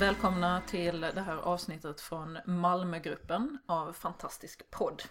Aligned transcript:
Välkomna 0.00 0.62
till 0.66 1.00
det 1.00 1.20
här 1.20 1.36
avsnittet 1.36 2.00
från 2.00 2.38
Malmögruppen 2.46 3.58
av 3.66 3.92
Fantastisk 3.92 4.70
podd. 4.70 5.02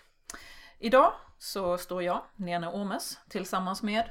Idag 0.80 1.14
så 1.38 1.78
står 1.78 2.04
jag, 2.04 2.22
Nene 2.36 2.68
Ormes, 2.68 3.20
tillsammans 3.30 3.84
med 3.84 4.10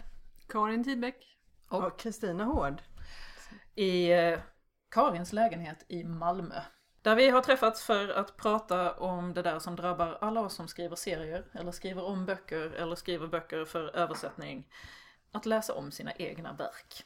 Karin 0.48 0.84
Tidbeck. 0.84 1.38
Och 1.69 1.98
Kristina 1.98 2.45
Hård. 2.45 2.83
i 3.74 4.12
eh, 4.12 4.38
Karins 4.91 5.33
lägenhet 5.33 5.84
i 5.88 6.05
Malmö. 6.05 6.60
Där 7.02 7.16
vi 7.16 7.30
har 7.30 7.41
träffats 7.42 7.83
för 7.83 8.08
att 8.08 8.36
prata 8.36 8.92
om 8.92 9.34
det 9.34 9.42
där 9.42 9.58
som 9.58 9.77
drabbar 9.77 10.19
alla 10.20 10.41
oss 10.41 10.55
som 10.55 10.69
skriver 10.69 10.97
serier, 10.97 11.45
eller 11.55 11.72
skriver 11.72 12.05
om 12.05 12.27
böcker, 12.27 12.70
eller 12.70 12.97
skriver 12.97 13.27
böcker 13.27 13.64
för 13.64 13.97
översättning. 13.97 14.69
Att 15.33 15.47
läsa 15.47 15.74
om 15.74 15.92
sina 15.92 16.12
egna 16.12 16.52
verk. 16.52 17.05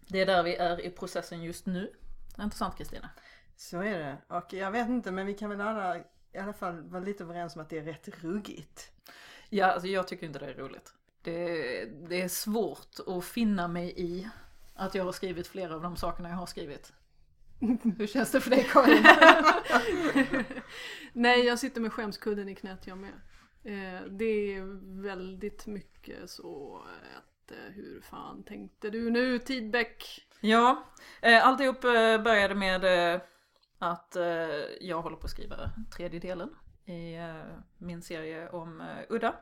Det 0.00 0.20
är 0.20 0.26
där 0.26 0.42
vi 0.42 0.56
är 0.56 0.80
i 0.80 0.90
processen 0.90 1.42
just 1.42 1.66
nu. 1.66 1.94
Intressant 2.40 2.76
Kristina. 2.76 3.10
Så 3.56 3.82
är 3.82 3.98
det. 3.98 4.18
Och 4.28 4.52
jag 4.52 4.70
vet 4.70 4.88
inte 4.88 5.12
men 5.12 5.26
vi 5.26 5.34
kan 5.34 5.50
väl 5.50 5.60
alla 5.60 5.98
i 6.32 6.38
alla 6.38 6.52
fall 6.52 6.82
vara 6.82 7.02
lite 7.02 7.24
överens 7.24 7.56
om 7.56 7.62
att 7.62 7.70
det 7.70 7.78
är 7.78 7.82
rätt 7.82 8.08
ruggigt. 8.08 8.92
Ja, 9.48 9.66
alltså 9.66 9.88
jag 9.88 10.08
tycker 10.08 10.26
inte 10.26 10.38
det 10.38 10.46
är 10.46 10.54
roligt. 10.54 10.92
Det, 11.22 11.84
det 12.08 12.22
är 12.22 12.28
svårt 12.28 12.96
att 13.06 13.24
finna 13.24 13.68
mig 13.68 13.94
i 13.96 14.28
att 14.74 14.94
jag 14.94 15.04
har 15.04 15.12
skrivit 15.12 15.46
flera 15.46 15.74
av 15.74 15.82
de 15.82 15.96
sakerna 15.96 16.28
jag 16.28 16.36
har 16.36 16.46
skrivit. 16.46 16.92
Hur 17.98 18.06
känns 18.06 18.30
det 18.30 18.40
för 18.40 18.50
dig 18.50 18.68
Karin? 18.72 19.04
Nej, 21.12 21.44
jag 21.44 21.58
sitter 21.58 21.80
med 21.80 21.92
skämskudden 21.92 22.48
i 22.48 22.54
knät 22.54 22.86
jag 22.86 22.98
med. 22.98 23.12
Eh, 23.64 24.02
det 24.10 24.54
är 24.54 24.62
väldigt 25.02 25.66
mycket 25.66 26.30
så 26.30 26.82
att 27.16 27.50
eh, 27.50 27.72
hur 27.74 28.00
fan 28.00 28.42
tänkte 28.42 28.90
du 28.90 29.10
nu 29.10 29.38
Tidbeck? 29.38 30.27
Ja, 30.40 30.84
eh, 31.22 31.46
alltihop 31.46 31.84
eh, 31.84 32.22
började 32.22 32.54
med 32.54 33.14
eh, 33.14 33.20
att 33.78 34.16
eh, 34.16 34.24
jag 34.80 35.02
håller 35.02 35.16
på 35.16 35.24
att 35.24 35.30
skriva 35.30 35.70
tredje 35.96 36.20
delen 36.20 36.50
i 36.84 37.14
eh, 37.14 37.58
min 37.78 38.02
serie 38.02 38.48
om 38.48 38.80
eh, 38.80 38.86
Udda. 39.08 39.34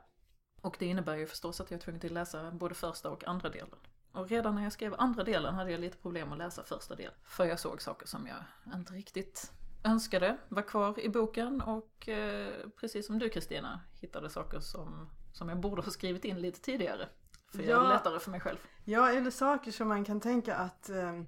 Och 0.60 0.76
det 0.78 0.86
innebär 0.86 1.16
ju 1.16 1.26
förstås 1.26 1.60
att 1.60 1.70
jag 1.70 1.78
är 1.78 1.82
tvungen 1.82 2.00
till 2.00 2.10
att 2.10 2.14
läsa 2.14 2.50
både 2.50 2.74
första 2.74 3.10
och 3.10 3.28
andra 3.28 3.48
delen. 3.48 3.78
Och 4.12 4.28
redan 4.28 4.54
när 4.54 4.62
jag 4.62 4.72
skrev 4.72 4.94
andra 4.98 5.24
delen 5.24 5.54
hade 5.54 5.70
jag 5.70 5.80
lite 5.80 5.96
problem 5.96 6.32
att 6.32 6.38
läsa 6.38 6.64
första 6.64 6.94
delen. 6.94 7.14
För 7.24 7.44
jag 7.44 7.60
såg 7.60 7.82
saker 7.82 8.06
som 8.06 8.26
jag 8.26 8.74
inte 8.74 8.92
riktigt 8.92 9.52
önskade 9.84 10.36
var 10.48 10.62
kvar 10.62 11.00
i 11.00 11.08
boken 11.08 11.60
och 11.60 12.08
eh, 12.08 12.68
precis 12.80 13.06
som 13.06 13.18
du 13.18 13.28
Kristina 13.28 13.80
hittade 14.00 14.30
saker 14.30 14.60
som, 14.60 15.10
som 15.32 15.48
jag 15.48 15.60
borde 15.60 15.82
ha 15.82 15.90
skrivit 15.90 16.24
in 16.24 16.40
lite 16.40 16.60
tidigare. 16.60 17.08
För 17.56 17.62
det 17.62 17.68
Ja. 17.68 17.88
lättare 17.88 18.18
för 18.20 18.30
mig 18.30 18.40
själv. 18.40 18.58
Ja, 18.84 19.10
eller 19.10 19.30
saker 19.30 19.72
som 19.72 19.88
man 19.88 20.04
kan 20.04 20.20
tänka 20.20 20.56
att 20.56 20.90
eh, 20.90 21.22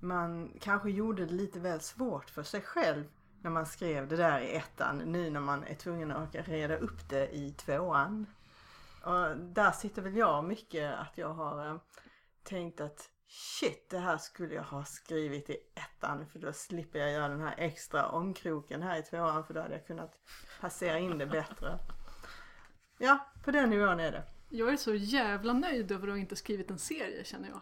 man 0.00 0.58
kanske 0.60 0.90
gjorde 0.90 1.26
det 1.26 1.32
lite 1.32 1.60
väl 1.60 1.80
svårt 1.80 2.30
för 2.30 2.42
sig 2.42 2.60
själv 2.60 3.04
när 3.42 3.50
man 3.50 3.66
skrev 3.66 4.08
det 4.08 4.16
där 4.16 4.40
i 4.40 4.56
ettan 4.56 4.98
nu 4.98 5.30
när 5.30 5.40
man 5.40 5.64
är 5.64 5.74
tvungen 5.74 6.10
att 6.10 6.28
åka 6.28 6.42
reda 6.42 6.76
upp 6.76 7.08
det 7.08 7.34
i 7.36 7.52
tvåan. 7.52 8.26
Och 9.04 9.36
där 9.36 9.70
sitter 9.70 10.02
väl 10.02 10.16
jag 10.16 10.44
mycket 10.44 10.94
att 10.94 11.18
jag 11.18 11.34
har 11.34 11.66
eh, 11.66 11.76
tänkt 12.42 12.80
att 12.80 13.10
shit 13.28 13.90
det 13.90 13.98
här 13.98 14.18
skulle 14.18 14.54
jag 14.54 14.62
ha 14.62 14.84
skrivit 14.84 15.50
i 15.50 15.56
ettan 15.74 16.26
för 16.26 16.38
då 16.38 16.52
slipper 16.52 16.98
jag 16.98 17.12
göra 17.12 17.28
den 17.28 17.40
här 17.40 17.54
extra 17.58 18.08
omkroken 18.08 18.82
här 18.82 18.98
i 18.98 19.02
tvåan 19.02 19.44
för 19.44 19.54
då 19.54 19.60
hade 19.60 19.74
jag 19.74 19.86
kunnat 19.86 20.14
passera 20.60 20.98
in 20.98 21.18
det 21.18 21.26
bättre. 21.26 21.78
Ja, 22.98 23.18
på 23.44 23.50
den 23.50 23.70
nivån 23.70 24.00
är 24.00 24.12
det. 24.12 24.22
Jag 24.56 24.72
är 24.72 24.76
så 24.76 24.94
jävla 24.94 25.52
nöjd 25.52 25.92
över 25.92 26.08
att 26.08 26.12
ha 26.12 26.18
inte 26.18 26.36
skrivit 26.36 26.70
en 26.70 26.78
serie 26.78 27.24
känner 27.24 27.48
jag. 27.48 27.60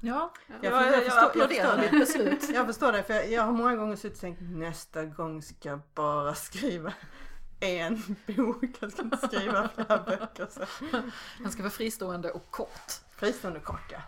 Ja, 0.00 0.32
Jag 0.46 0.64
jag, 0.64 0.72
jag 0.86 0.92
jag, 0.92 1.04
förstår- 1.04 1.48
förstår 1.48 1.80
ditt 1.82 1.90
beslut. 2.00 2.50
Jag 2.54 2.66
förstår 2.66 2.92
det 2.92 3.02
för 3.02 3.14
jag, 3.14 3.30
jag 3.32 3.42
har 3.42 3.52
många 3.52 3.76
gånger 3.76 3.96
suttit 3.96 4.16
och 4.16 4.20
tänkt 4.20 4.40
nästa 4.42 5.04
gång 5.04 5.42
ska 5.42 5.68
jag 5.68 5.80
bara 5.94 6.34
skriva 6.34 6.92
en 7.60 8.16
bok. 8.36 8.64
Jag 8.80 8.92
ska 8.92 9.02
inte 9.02 9.16
skriva 9.16 9.68
flera 9.74 9.98
böcker. 9.98 10.46
Så. 10.50 10.60
Den 11.42 11.50
ska 11.52 11.62
vara 11.62 11.70
fristående 11.70 12.30
och 12.30 12.50
kort. 12.50 12.92
Fristående 13.16 13.60
kort 13.60 13.92
ja. 13.92 14.00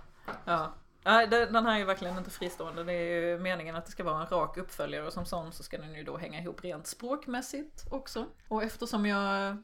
Ja. 0.45 0.75
Nej, 1.05 1.27
den 1.27 1.67
här 1.67 1.75
är 1.75 1.79
ju 1.79 1.85
verkligen 1.85 2.19
inte 2.19 2.31
fristående. 2.31 2.85
Det 2.85 2.93
är 2.93 3.21
ju 3.31 3.39
meningen 3.39 3.77
att 3.77 3.87
det 3.87 3.93
ska 3.93 4.05
vara 4.05 4.21
en 4.23 4.27
rak 4.27 4.57
uppföljare 4.57 5.07
och 5.07 5.13
som 5.13 5.27
sån 5.27 5.53
så 5.53 5.63
ska 5.63 5.79
den 5.79 5.95
ju 5.95 6.05
då 6.05 6.17
hänga 6.17 6.41
ihop 6.41 6.65
rent 6.65 6.87
språkmässigt 6.87 7.85
också. 7.91 8.27
Och 8.49 8.63
eftersom 8.63 9.07
jag 9.07 9.57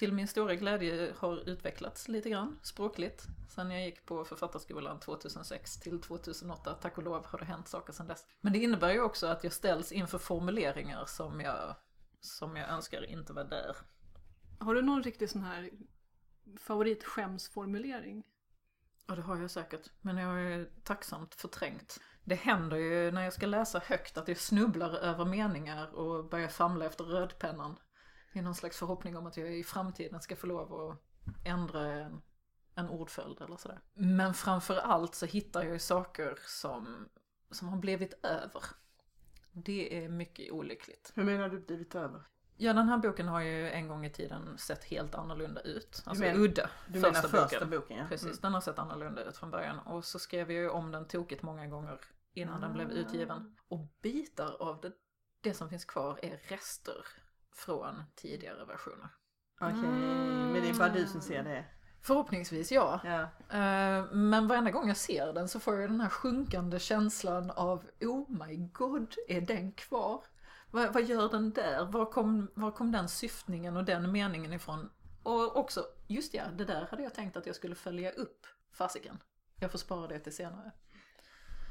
till 0.00 0.12
min 0.12 0.28
stora 0.28 0.54
glädje 0.54 1.14
har 1.18 1.48
utvecklats 1.48 2.08
lite 2.08 2.30
grann 2.30 2.58
språkligt 2.62 3.26
sen 3.48 3.70
jag 3.70 3.84
gick 3.84 4.06
på 4.06 4.24
författarskolan 4.24 5.00
2006 5.00 5.80
till 5.80 6.00
2008, 6.00 6.74
tack 6.74 6.98
och 6.98 7.04
lov 7.04 7.26
har 7.26 7.38
det 7.38 7.44
hänt 7.44 7.68
saker 7.68 7.92
sedan 7.92 8.06
dess. 8.06 8.26
Men 8.40 8.52
det 8.52 8.58
innebär 8.58 8.90
ju 8.92 9.00
också 9.00 9.26
att 9.26 9.44
jag 9.44 9.52
ställs 9.52 9.92
inför 9.92 10.18
formuleringar 10.18 11.04
som 11.06 11.40
jag, 11.40 11.76
som 12.20 12.56
jag 12.56 12.70
önskar 12.70 13.04
inte 13.04 13.32
var 13.32 13.44
där. 13.44 13.76
Har 14.58 14.74
du 14.74 14.82
någon 14.82 15.02
riktig 15.02 15.30
sån 15.30 15.42
här 15.42 15.70
favoritskämsformulering? 16.60 18.22
Ja 19.06 19.14
det 19.14 19.22
har 19.22 19.36
jag 19.36 19.50
säkert, 19.50 19.90
men 20.00 20.16
jag 20.16 20.28
har 20.28 20.68
tacksamt 20.82 21.34
förträngt. 21.34 22.00
Det 22.24 22.34
händer 22.34 22.76
ju 22.76 23.10
när 23.10 23.22
jag 23.22 23.32
ska 23.32 23.46
läsa 23.46 23.78
högt 23.78 24.18
att 24.18 24.28
jag 24.28 24.36
snubblar 24.36 24.94
över 24.94 25.24
meningar 25.24 25.94
och 25.94 26.28
börjar 26.28 26.48
famla 26.48 26.84
efter 26.84 27.04
rödpennan. 27.04 27.76
I 28.32 28.40
någon 28.42 28.54
slags 28.54 28.78
förhoppning 28.78 29.16
om 29.16 29.26
att 29.26 29.36
jag 29.36 29.54
i 29.58 29.64
framtiden 29.64 30.20
ska 30.20 30.36
få 30.36 30.46
lov 30.46 30.72
att 30.90 30.98
ändra 31.44 31.80
en, 31.92 32.22
en 32.74 32.88
ordföljd 32.88 33.40
eller 33.40 33.56
sådär. 33.56 33.80
Men 33.94 34.34
framför 34.34 34.76
allt 34.76 35.14
så 35.14 35.26
hittar 35.26 35.62
jag 35.62 35.72
ju 35.72 35.78
saker 35.78 36.38
som, 36.46 37.08
som 37.50 37.68
har 37.68 37.76
blivit 37.78 38.24
över. 38.24 38.62
Det 39.52 40.04
är 40.04 40.08
mycket 40.08 40.52
olyckligt. 40.52 41.12
Hur 41.14 41.24
menar 41.24 41.48
du 41.48 41.60
blivit 41.60 41.94
över? 41.94 42.22
Ja 42.56 42.72
den 42.72 42.88
här 42.88 42.98
boken 42.98 43.28
har 43.28 43.40
ju 43.40 43.70
en 43.70 43.88
gång 43.88 44.04
i 44.06 44.10
tiden 44.10 44.58
sett 44.58 44.84
helt 44.84 45.14
annorlunda 45.14 45.60
ut. 45.60 46.02
Alltså 46.06 46.24
menar- 46.24 46.40
udda. 46.40 46.70
Du 46.88 47.00
menar 47.00 47.22
första 47.22 47.66
boken 47.66 47.96
ja. 47.98 48.06
Precis, 48.08 48.26
Mm. 48.26 48.38
den 48.42 48.54
har 48.54 48.60
sett 48.60 48.78
annorlunda 48.78 49.24
ut 49.24 49.36
från 49.36 49.50
början. 49.50 49.78
Och 49.78 50.04
så 50.04 50.18
skrev 50.18 50.52
jag 50.52 50.62
ju 50.62 50.68
om 50.68 50.90
den 50.92 51.06
tokigt 51.08 51.42
många 51.42 51.66
gånger 51.66 52.00
innan 52.32 52.60
den 52.60 52.72
blev 52.72 52.88
Ah. 52.88 52.92
utgiven. 52.92 53.56
Och 53.68 53.86
bitar 54.02 54.62
av 54.62 54.80
det, 54.80 54.92
det 55.40 55.54
som 55.54 55.68
finns 55.70 55.84
kvar 55.84 56.18
är 56.22 56.36
rester 56.48 57.06
från 57.52 58.02
tidigare 58.16 58.64
versioner. 58.64 59.08
Okej, 59.60 59.72
men 59.74 60.54
det 60.62 60.68
är 60.68 60.74
bara 60.74 60.88
du 60.88 61.06
som 61.06 61.20
ser 61.20 61.42
det. 61.42 61.64
Förhoppningsvis 62.02 62.72
ja. 62.72 63.00
Ja. 63.04 63.20
Eh, 63.58 64.04
Men 64.12 64.48
varenda 64.48 64.70
gång 64.70 64.88
jag 64.88 64.96
ser 64.96 65.32
den 65.32 65.48
så 65.48 65.60
får 65.60 65.80
jag 65.80 65.90
den 65.90 66.00
här 66.00 66.08
sjunkande 66.08 66.78
känslan 66.78 67.50
av 67.50 67.84
Oh 68.00 68.30
my 68.46 68.56
god, 68.56 69.14
är 69.28 69.40
den 69.40 69.72
kvar? 69.72 70.24
Vad, 70.70 70.92
vad 70.92 71.02
gör 71.02 71.28
den 71.28 71.50
där? 71.52 71.84
Var 71.84 72.12
kom, 72.12 72.50
var 72.54 72.70
kom 72.70 72.92
den 72.92 73.08
syftningen 73.08 73.76
och 73.76 73.84
den 73.84 74.12
meningen 74.12 74.52
ifrån? 74.52 74.90
Och 75.22 75.56
också, 75.56 75.84
just 76.06 76.34
ja, 76.34 76.42
det 76.56 76.64
där 76.64 76.86
hade 76.90 77.02
jag 77.02 77.14
tänkt 77.14 77.36
att 77.36 77.46
jag 77.46 77.56
skulle 77.56 77.74
följa 77.74 78.10
upp. 78.10 78.46
Fasiken. 78.72 79.18
Jag 79.56 79.70
får 79.70 79.78
spara 79.78 80.06
det 80.06 80.18
till 80.18 80.36
senare. 80.36 80.72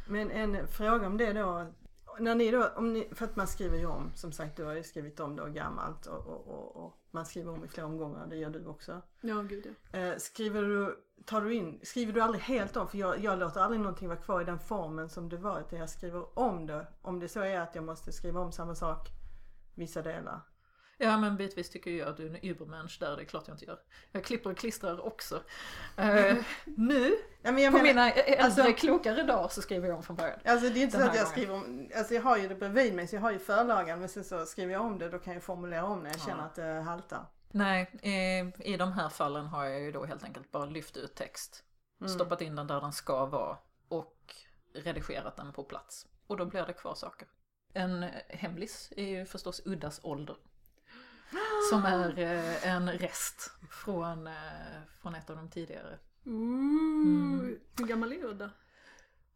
Men 0.08 0.32
en 0.32 0.68
fråga 0.68 1.08
om 1.08 1.18
det 1.18 1.34
då. 1.34 1.74
När 2.20 2.36
ni 2.36 2.52
då, 2.52 2.68
om 2.76 2.94
ni, 2.94 3.10
för 3.12 3.26
att 3.26 3.36
man 3.36 3.48
skriver 3.48 3.78
ju 3.78 3.86
om, 3.86 4.12
som 4.16 4.32
sagt 4.32 4.58
du 4.58 4.64
har 4.64 4.74
ju 4.74 4.84
skrivit 4.84 5.20
om 5.20 5.36
då 5.36 5.46
gammalt 5.46 6.06
och, 6.06 6.28
och, 6.28 6.48
och, 6.48 6.76
och 6.86 7.00
man 7.12 7.26
skriver 7.26 7.52
om 7.52 7.64
i 7.64 7.68
flera 7.68 7.88
omgångar, 7.88 8.28
det 8.28 8.36
gör 8.36 8.50
du 8.50 8.66
också. 8.66 9.02
Ja, 9.22 9.42
gud 9.42 9.76
ja. 9.92 10.00
Eh, 10.00 10.18
skriver 10.18 10.62
du, 10.62 11.04
tar 11.26 11.42
du 11.42 11.54
in, 11.54 11.80
skriver 11.84 12.14
du 12.14 12.22
aldrig 12.22 12.44
helt 12.44 12.78
om? 12.78 12.88
För 12.88 12.98
jag, 12.98 13.20
jag 13.20 13.40
låter 13.40 13.62
aldrig 13.62 13.82
någonting 13.82 14.08
vara 14.08 14.20
kvar 14.20 14.42
i 14.42 14.46
den 14.46 14.60
formen 14.60 15.10
som 15.10 15.30
det 15.30 15.38
var 15.38 15.60
utan 15.60 15.80
jag 15.80 15.90
skriver 15.90 16.40
om 16.40 16.66
det. 16.66 16.88
Om 17.02 17.20
det 17.20 17.28
så 17.28 17.40
är 17.40 17.60
att 17.60 17.76
jag 17.76 17.84
måste 17.84 18.12
skriva 18.12 18.40
om 18.40 18.52
samma 18.52 18.76
sak, 18.76 19.08
vissa 19.76 20.02
delar. 20.02 20.42
Ja 21.02 21.18
men 21.18 21.38
bitvis 21.38 21.70
tycker 21.70 21.92
jag 21.92 22.08
att 22.08 22.18
du 22.18 22.26
är 22.26 22.30
en 22.30 22.46
übermensch 22.46 22.98
där, 23.00 23.16
det 23.16 23.22
är 23.22 23.26
klart 23.26 23.48
jag 23.48 23.56
inte 23.56 23.66
gör. 23.66 23.80
Jag 24.12 24.24
klipper 24.24 24.52
och 24.52 24.58
klistrar 24.58 25.06
också. 25.06 25.44
Eh, 25.98 26.38
nu, 26.66 27.16
Ja, 27.42 27.52
men 27.52 27.64
jag 27.64 27.72
på 27.74 27.78
menar, 27.78 27.88
mina 27.94 28.12
äldre 28.12 28.44
alltså- 28.44 28.74
klokare 28.74 29.24
dagar 29.24 29.48
så 29.48 29.62
skriver 29.62 29.88
jag 29.88 29.98
om 29.98 30.04
från 30.04 30.16
början. 30.16 30.40
Alltså 30.46 30.70
det 30.70 30.80
är 30.80 30.84
inte 30.84 30.98
så 31.00 31.06
att 31.06 31.16
jag 31.16 31.28
skriver 31.28 31.54
om, 31.54 31.90
alltså 31.98 32.14
jag 32.14 32.22
har 32.22 32.38
ju 32.38 32.48
det 32.48 32.56
bredvid 32.56 32.94
mig 32.94 33.08
så 33.08 33.16
jag 33.16 33.22
har 33.22 33.32
ju 33.32 33.40
förlagan 33.40 34.00
men 34.00 34.10
sen 34.10 34.24
så 34.24 34.46
skriver 34.46 34.74
jag 34.74 34.82
om 34.82 35.00
det 35.00 35.10
då 35.10 35.20
kan 35.20 35.34
jag 35.34 35.44
formulera 35.44 35.84
om 35.86 36.00
när 36.04 36.10
jag 36.10 36.22
känner 36.22 36.38
Ja. 36.38 36.46
att 36.46 36.56
det 36.56 36.82
haltar. 36.82 37.26
Nej, 37.52 37.92
i, 38.04 38.52
i 38.74 38.78
de 38.78 38.92
här 38.94 39.10
fallen 39.10 39.46
har 39.46 39.66
jag 39.66 39.82
ju 39.82 39.92
då 39.92 40.06
helt 40.06 40.24
enkelt 40.24 40.52
bara 40.52 40.66
lyft 40.66 40.98
ut 40.98 41.16
text. 41.16 41.64
Mm. 42.02 42.10
Stoppat 42.14 42.42
in 42.42 42.56
den 42.56 42.68
där 42.68 42.82
den 42.82 42.92
ska 42.94 43.26
vara 43.26 43.58
och 43.88 44.36
redigerat 44.76 45.36
den 45.38 45.54
på 45.54 45.64
plats. 45.64 46.08
Och 46.28 46.38
då 46.38 46.46
blir 46.46 46.66
det 46.66 46.74
kvar 46.74 46.96
saker. 46.96 47.28
En 47.74 48.06
hemlis 48.30 48.94
är 48.98 49.04
ju 49.04 49.26
förstås 49.26 49.62
Uddas 49.66 50.00
ålder. 50.04 50.36
Som 51.70 51.86
är 51.86 52.20
eh, 52.20 52.68
en 52.68 52.90
rest 52.92 53.52
från, 53.70 54.28
eh, 54.28 54.34
från 55.02 55.16
ett 55.16 55.30
av 55.30 55.36
de 55.36 55.50
tidigare. 55.50 56.00
Ooh, 56.26 57.50
Hur 57.78 57.86
gammal 57.88 58.12
är 58.14 58.26
Udda? 58.26 58.50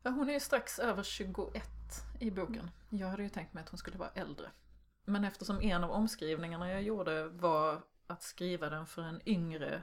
Ja, 0.03 0.11
hon 0.11 0.29
är 0.29 0.33
ju 0.33 0.39
strax 0.39 0.79
över 0.79 1.03
21 1.03 1.63
i 2.19 2.31
boken. 2.31 2.69
Jag 2.89 3.07
hade 3.07 3.23
ju 3.23 3.29
tänkt 3.29 3.53
mig 3.53 3.63
att 3.63 3.69
hon 3.69 3.77
skulle 3.77 3.97
vara 3.97 4.09
äldre. 4.09 4.51
Men 5.05 5.23
eftersom 5.25 5.61
en 5.61 5.83
av 5.83 5.91
omskrivningarna 5.91 6.71
jag 6.71 6.81
gjorde 6.83 7.27
var 7.29 7.81
att 8.07 8.23
skriva 8.23 8.69
den 8.69 8.85
för 8.85 9.01
en 9.01 9.21
yngre 9.29 9.81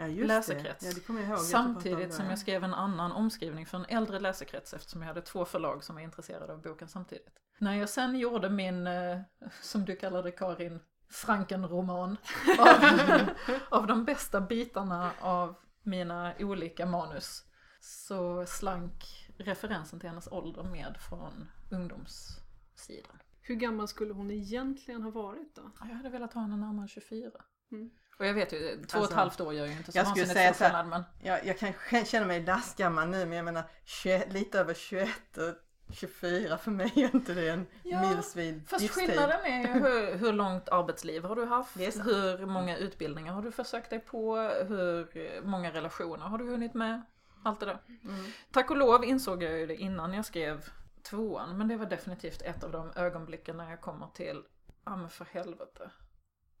Ja, 0.00 0.06
just 0.06 0.28
Läsekrets. 0.28 0.80
det. 0.84 0.86
Ja, 0.88 0.94
det 0.94 1.00
kommer 1.00 1.20
jag 1.20 1.28
ihåg. 1.30 1.38
Samtidigt 1.38 2.14
som 2.14 2.26
jag 2.26 2.38
skrev 2.38 2.64
en 2.64 2.74
annan 2.74 3.12
omskrivning 3.12 3.66
för 3.66 3.78
en 3.78 3.84
äldre 3.84 4.20
läsekrets 4.20 4.74
eftersom 4.74 5.00
jag 5.02 5.08
hade 5.08 5.22
två 5.22 5.44
förlag 5.44 5.84
som 5.84 5.94
var 5.94 6.02
intresserade 6.02 6.52
av 6.52 6.62
boken 6.62 6.88
samtidigt. 6.88 7.38
När 7.58 7.74
jag 7.74 7.88
sen 7.88 8.18
gjorde 8.18 8.50
min, 8.50 8.86
eh, 8.86 9.20
som 9.62 9.84
du 9.84 9.96
kallade 9.96 10.30
Karin, 10.30 10.80
Frankenroman 11.10 12.16
av, 12.58 13.28
av 13.68 13.86
de 13.86 14.04
bästa 14.04 14.40
bitarna 14.40 15.10
av 15.20 15.54
mina 15.82 16.34
olika 16.38 16.86
manus 16.86 17.44
så 17.80 18.46
slank 18.46 19.04
referensen 19.38 20.00
till 20.00 20.08
hennes 20.08 20.28
ålder 20.32 20.62
med 20.62 20.96
från 21.08 21.48
ungdomssidan. 21.70 23.18
Hur 23.42 23.54
gammal 23.54 23.88
skulle 23.88 24.12
hon 24.12 24.30
egentligen 24.30 25.02
ha 25.02 25.10
varit 25.10 25.54
då? 25.56 25.70
Ja, 25.80 25.86
Jag 25.88 25.94
hade 25.96 26.08
velat 26.08 26.32
ha 26.32 26.40
henne 26.40 26.56
närmare 26.56 26.88
24. 26.88 27.30
Mm. 27.72 27.90
Och 28.18 28.26
jag 28.26 28.34
vet 28.34 28.52
ju, 28.52 28.58
två 28.58 28.68
och 28.98 29.02
Alltså, 29.02 29.12
ett 29.12 29.16
halvt 29.18 29.40
år 29.40 29.54
gör 29.54 29.66
ju 29.66 29.72
inte 29.72 29.92
så 29.92 29.98
jag 29.98 30.06
skulle 30.06 30.24
vansinnigt 30.26 30.32
säga 30.32 30.54
stor 30.54 30.64
så 30.66 30.72
här- 30.72 30.84
men 30.84 31.02
Jag, 31.22 31.46
jag 31.46 31.58
kan 31.90 32.04
känna 32.04 32.26
mig 32.26 32.44
lastgammal 32.44 33.08
nu 33.08 33.26
men 33.26 33.36
jag 33.36 33.44
menar 33.44 33.64
21, 33.84 34.32
lite 34.32 34.60
över 34.60 34.74
21 34.74 35.08
och 35.36 35.54
24 35.90 36.58
för 36.58 36.70
mig 36.70 36.92
är 36.94 37.14
inte 37.14 37.34
det 37.34 37.48
en 37.50 37.66
Ja, 37.82 38.08
milsvid 38.08 38.68
Fast 38.68 38.82
livstid. 38.82 39.06
skillnaden 39.06 39.40
är 39.44 39.60
ju 39.60 39.66
hur, 39.66 40.16
hur 40.16 40.32
långt 40.32 40.68
arbetsliv 40.68 41.24
har 41.24 41.36
du 41.36 41.44
haft? 41.44 41.76
Hur 41.76 42.46
många 42.46 42.76
utbildningar 42.76 43.32
har 43.32 43.42
du 43.42 43.52
försökt 43.52 43.90
dig 43.90 44.00
på? 44.00 44.36
Hur 44.68 45.42
många 45.42 45.72
relationer 45.72 46.24
har 46.24 46.38
du 46.38 46.44
hunnit 46.44 46.74
med? 46.74 47.02
Allt 47.42 47.60
det 47.60 47.66
där. 47.66 47.78
Mm. 48.04 48.24
Tack 48.52 48.70
och 48.70 48.76
lov 48.76 49.04
insåg 49.04 49.42
jag 49.42 49.58
ju 49.58 49.66
det 49.66 49.76
innan 49.76 50.14
jag 50.14 50.24
skrev 50.24 50.64
tvåan. 51.02 51.58
Men 51.58 51.68
det 51.68 51.76
var 51.76 51.86
definitivt 51.86 52.42
ett 52.42 52.64
av 52.64 52.70
de 52.72 52.92
ögonblicken 52.96 53.56
när 53.56 53.70
jag 53.70 53.80
kommer 53.80 54.06
till, 54.14 54.42
ja 54.84 54.96
men 54.96 55.08
för 55.08 55.24
helvete. 55.24 55.90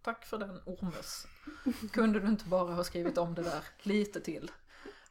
Tack 0.02 0.24
för 0.24 0.38
den 0.38 0.60
Ormes. 0.66 1.26
Kunde 1.92 2.20
du 2.20 2.28
inte 2.28 2.44
bara 2.44 2.74
ha 2.74 2.84
skrivit 2.84 3.18
om 3.18 3.34
det 3.34 3.42
där 3.42 3.64
lite 3.82 4.20
till? 4.20 4.50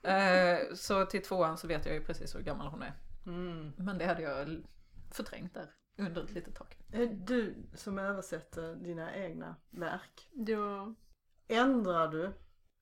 Eh, 0.03 0.57
så 0.75 1.05
till 1.05 1.23
tvåan 1.23 1.57
så 1.57 1.67
vet 1.67 1.85
jag 1.85 1.95
ju 1.95 2.03
precis 2.03 2.35
hur 2.35 2.41
gammal 2.41 2.67
hon 2.67 2.83
är. 2.83 2.93
Mm. 3.27 3.73
Men 3.77 3.97
det 3.97 4.05
hade 4.05 4.21
jag 4.21 4.63
förträngt 5.11 5.53
där 5.53 5.71
under 5.97 6.23
ett 6.23 6.31
litet 6.31 6.55
tag. 6.55 6.77
Är 6.93 7.05
Du 7.05 7.55
som 7.73 7.99
översätter 7.99 8.75
dina 8.75 9.15
egna 9.15 9.55
verk, 9.69 10.29
Ja. 10.33 10.95
ändrar 11.47 12.07
du? 12.07 12.33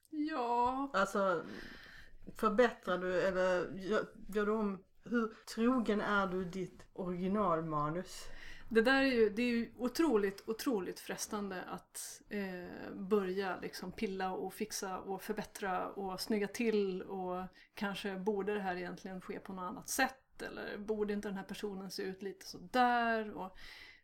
Ja. 0.09 0.89
Alltså 0.93 1.45
förbättrar 2.35 2.97
du 2.97 3.21
eller 3.21 3.71
gör, 3.73 4.05
gör 4.27 4.45
du 4.45 4.51
om? 4.51 4.83
Hur 5.03 5.33
trogen 5.55 6.01
är 6.01 6.27
du 6.27 6.45
ditt 6.45 6.85
originalmanus? 6.93 8.23
Det 8.69 8.81
där 8.81 9.01
är 9.01 9.05
ju, 9.05 9.29
det 9.29 9.41
är 9.41 9.47
ju 9.47 9.71
otroligt, 9.77 10.43
otroligt 10.49 10.99
frestande 10.99 11.63
att 11.63 12.21
eh, 12.29 12.93
börja 12.95 13.59
liksom 13.61 13.91
pilla 13.91 14.31
och 14.33 14.53
fixa 14.53 14.99
och 14.99 15.21
förbättra 15.21 15.87
och 15.87 16.21
snygga 16.21 16.47
till 16.47 17.01
och 17.01 17.43
kanske 17.73 18.15
borde 18.15 18.53
det 18.53 18.59
här 18.59 18.75
egentligen 18.75 19.21
ske 19.21 19.39
på 19.39 19.53
något 19.53 19.63
annat 19.63 19.89
sätt 19.89 20.15
eller 20.41 20.77
borde 20.77 21.13
inte 21.13 21.27
den 21.27 21.37
här 21.37 21.43
personen 21.43 21.91
se 21.91 22.03
ut 22.03 22.21
lite 22.21 22.45
sådär 22.45 23.31
och 23.31 23.57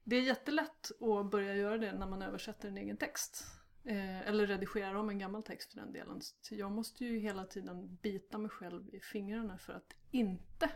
det 0.04 0.16
är 0.16 0.22
jättelätt 0.22 0.92
att 1.02 1.32
börja 1.32 1.56
göra 1.56 1.78
det 1.78 1.94
när 1.94 2.08
man 2.08 2.22
översätter 2.22 2.68
en 2.68 2.78
egen 2.78 2.98
text. 2.98 3.46
Eh, 3.84 4.28
eller 4.28 4.48
redigerar 4.48 4.96
om 4.96 5.10
en 5.10 5.20
gammal 5.20 5.44
text 5.44 5.74
för 5.74 5.80
den 5.80 5.94
delen. 5.94 6.22
Så 6.42 6.56
jag 6.56 6.72
måste 6.72 7.06
ju 7.06 7.20
hela 7.20 7.46
tiden 7.46 7.98
bita 8.02 8.38
mig 8.38 8.50
själv 8.50 8.96
i 8.96 9.00
fingrarna 9.00 9.58
för 9.58 9.74
att 9.74 9.94
inte 10.12 10.70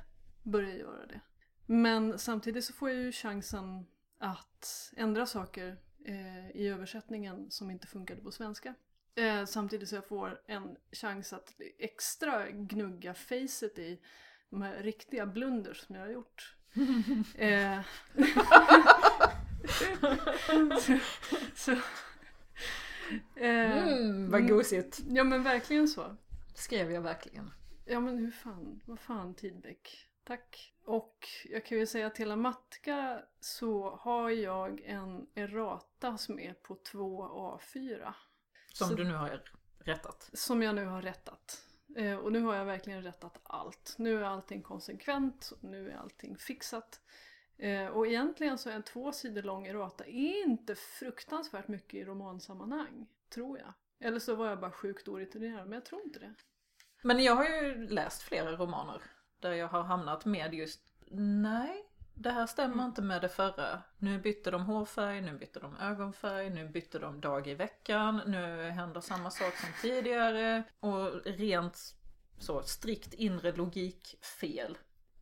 börja 0.44 0.76
göra 0.76 1.06
det. 1.06 1.22
Men 1.66 2.20
samtidigt 2.20 2.66
så 2.66 2.74
får 2.74 2.90
jag 2.90 3.00
ju 3.00 3.12
chansen 3.12 3.86
att 4.18 4.94
ändra 4.98 5.26
saker 5.26 5.78
eh, 6.06 6.50
i 6.52 6.68
översättningen 6.68 7.52
som 7.52 7.72
inte 7.72 7.88
funkade 7.88 8.22
på 8.22 8.32
svenska. 8.32 8.76
Eh, 9.16 9.46
samtidigt 9.46 9.90
så 9.90 9.96
jag 9.96 10.08
får 10.08 10.42
en 10.46 10.78
chans 10.92 11.34
att 11.34 11.54
extra 11.80 12.50
gnugga 12.52 13.14
facet 13.14 13.80
i 13.80 14.02
de 14.50 14.62
här 14.62 14.84
riktiga 14.84 15.26
blunders 15.26 15.78
som 15.78 15.96
jag 15.96 16.02
har 16.04 16.10
gjort. 16.12 16.56
eh, 17.36 17.80
så, 20.80 20.98
så, 21.56 21.72
eh, 23.36 23.88
Mm, 23.88 24.32
vad 24.32 24.48
gosigt. 24.48 25.00
Ja 25.10 25.24
men 25.24 25.44
verkligen 25.44 25.88
så. 25.88 26.16
Skrev 26.56 26.92
jag 26.92 27.02
verkligen. 27.02 27.52
Ja 27.86 28.00
men 28.00 28.18
hur 28.18 28.32
fan, 28.32 28.82
vad 28.86 29.00
fan 29.00 29.36
Tidbeck. 29.36 30.08
Tack. 30.24 30.74
Och 30.86 31.28
jag 31.46 31.66
kan 31.66 31.78
ju 31.78 31.86
säga 31.88 32.10
till 32.10 32.32
Amatka 32.32 33.22
så 33.40 33.96
har 33.96 34.30
jag 34.30 34.82
en 34.82 35.28
errata 35.36 36.18
som 36.18 36.40
är 36.40 36.54
på 36.54 36.76
2 36.76 37.28
A4. 37.28 38.14
Som 38.74 38.90
Så- 38.90 38.96
du 38.96 39.04
nu 39.04 39.14
har 39.14 39.42
rättat. 39.80 40.30
Som 40.34 40.62
jag 40.64 40.76
nu 40.76 40.86
har 40.86 41.02
rättat. 41.02 41.65
Eh, 41.96 42.16
och 42.16 42.32
nu 42.32 42.42
har 42.42 42.56
jag 42.56 42.66
verkligen 42.66 43.04
rättat 43.04 43.40
allt. 43.44 43.96
Nu 43.98 44.20
är 44.20 44.24
allting 44.24 44.62
konsekvent, 44.62 45.54
nu 45.62 45.92
är 45.92 45.96
allting 45.96 46.38
fixat. 46.38 47.02
Eh, 47.58 47.88
och 47.88 48.08
egentligen 48.08 48.58
så 48.58 48.70
är 48.70 48.74
en 48.74 48.84
två 48.84 49.12
sidor 49.12 49.42
lång 49.42 49.68
erota 49.68 50.06
inte 50.06 50.76
fruktansvärt 50.76 51.68
mycket 51.68 51.94
i 51.94 52.06
romansammanhang, 52.06 53.08
tror 53.30 53.58
jag. 53.58 53.74
Eller 54.00 54.20
så 54.20 54.36
var 54.36 54.50
jag 54.50 54.60
bara 54.60 54.72
sjukt 54.72 55.08
orutinerad, 55.08 55.64
men 55.64 55.74
jag 55.74 55.86
tror 55.86 56.02
inte 56.02 56.20
det. 56.20 56.34
Men 57.02 57.24
jag 57.24 57.36
har 57.36 57.46
ju 57.46 57.88
läst 57.88 58.22
flera 58.22 58.52
romaner 58.52 59.02
där 59.40 59.54
jag 59.54 59.68
har 59.68 59.84
hamnat 59.84 60.26
med 60.26 60.54
just 60.54 60.82
nej, 61.12 61.86
det 62.16 62.32
här 62.32 62.46
stämmer 62.46 62.86
inte 62.86 63.02
med 63.02 63.22
det 63.22 63.30
förra. 63.30 63.82
Nu 63.98 64.20
bytte 64.20 64.52
de 64.52 64.66
hårfärg, 64.66 65.22
nu 65.22 65.38
bytte 65.38 65.60
de 65.60 65.78
ögonfärg, 65.78 66.50
nu 66.50 66.70
bytte 66.70 67.00
de 67.00 67.22
dag 67.22 67.48
i 67.48 67.54
veckan, 67.54 68.22
nu 68.26 68.70
händer 68.70 69.02
samma 69.02 69.32
sak 69.32 69.56
som 69.56 69.70
tidigare. 69.82 70.64
Och 70.80 71.26
rent 71.26 71.96
så 72.40 72.62
strikt 72.62 73.14
inre 73.14 73.52
logikfel. 73.52 74.78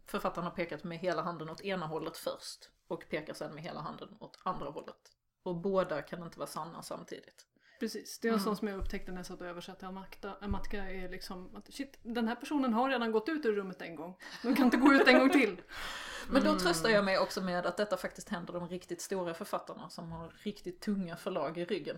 Författaren 0.06 0.45
har 0.48 0.56
pekat 0.56 0.84
med 0.84 0.98
hela 0.98 1.22
handen 1.22 1.50
åt 1.50 1.62
ena 1.62 1.86
hållet 1.88 2.18
först 2.18 2.69
och 2.88 3.10
pekar 3.10 3.34
sen 3.34 3.53
med 3.53 3.63
hela 3.63 3.79
handen 3.82 4.18
åt 4.20 4.39
andra 4.44 4.70
hållet. 4.70 5.12
Och 5.44 5.56
båda 5.56 6.01
kan 6.01 6.24
inte 6.24 6.39
vara 6.39 6.48
sanna 6.48 6.82
samtidigt. 6.82 7.48
Precis, 7.84 8.20
det 8.20 8.28
är 8.28 8.34
en 8.34 8.40
sån 8.40 8.58
som 8.58 8.68
jag 8.68 8.78
upptäckte 8.78 9.12
när 9.12 9.20
jag 9.20 9.25
satt 9.25 9.42
och 9.42 9.48
översatte 9.48 9.88
Amatka. 9.88 10.36
Amatka 10.42 10.92
är 10.92 11.10
liksom 11.10 11.56
att 11.56 11.74
shit, 11.74 12.00
den 12.04 12.28
här 12.28 12.36
personen 12.36 12.74
har 12.74 12.90
redan 12.90 13.12
gått 13.12 13.30
ut 13.30 13.46
ur 13.46 13.56
rummet 13.56 13.82
en 13.82 13.96
gång. 13.96 14.16
De 14.44 14.56
kan 14.56 14.66
inte 14.66 14.78
gå 14.78 14.94
ut 14.94 15.08
en 15.08 15.20
gång 15.20 15.30
till. 15.30 15.62
Men 16.30 16.44
då 16.44 16.60
tröstar 16.60 16.90
jag 16.90 17.06
mig 17.06 17.20
också 17.20 17.42
med 17.42 17.66
att 17.66 17.78
detta 17.78 17.98
faktiskt 17.98 18.30
händer 18.30 18.54
de 18.54 18.68
riktigt 18.68 19.02
stora 19.02 19.34
författarna 19.34 19.90
som 19.90 20.12
har 20.12 20.34
riktigt 20.44 20.82
tunga 20.82 21.16
förlag 21.16 21.58
i 21.58 21.66
ryggen 21.66 21.98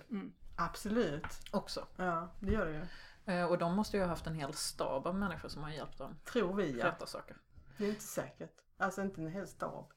Absolut. 0.55 1.25
också. 1.51 1.87
Ja, 1.95 2.29
det 2.39 2.51
gör 2.51 2.65
det 2.65 2.71
ju. 2.71 2.85
Eh, 3.33 3.45
Och 3.45 3.57
de 3.57 3.75
måste 3.75 3.97
ju 3.97 4.03
ha 4.03 4.09
haft 4.09 4.27
en 4.27 4.35
hel 4.35 4.53
stab 4.53 5.07
av 5.07 5.15
människor 5.15 5.49
som 5.49 5.63
har 5.63 5.69
hjälpt 5.69 5.97
dem 5.97 6.17
Tror 6.31 6.53
vi 6.53 6.77
ja. 6.79 6.85
rätta 6.85 7.05
saker. 7.05 7.37
Det 7.77 7.85
är 7.85 7.89
inte 7.89 8.03
säkert. 8.03 8.61
Alltså 8.77 9.01
inte 9.01 9.21
en 9.21 9.27
hel 9.27 9.47
stab. 9.47 9.91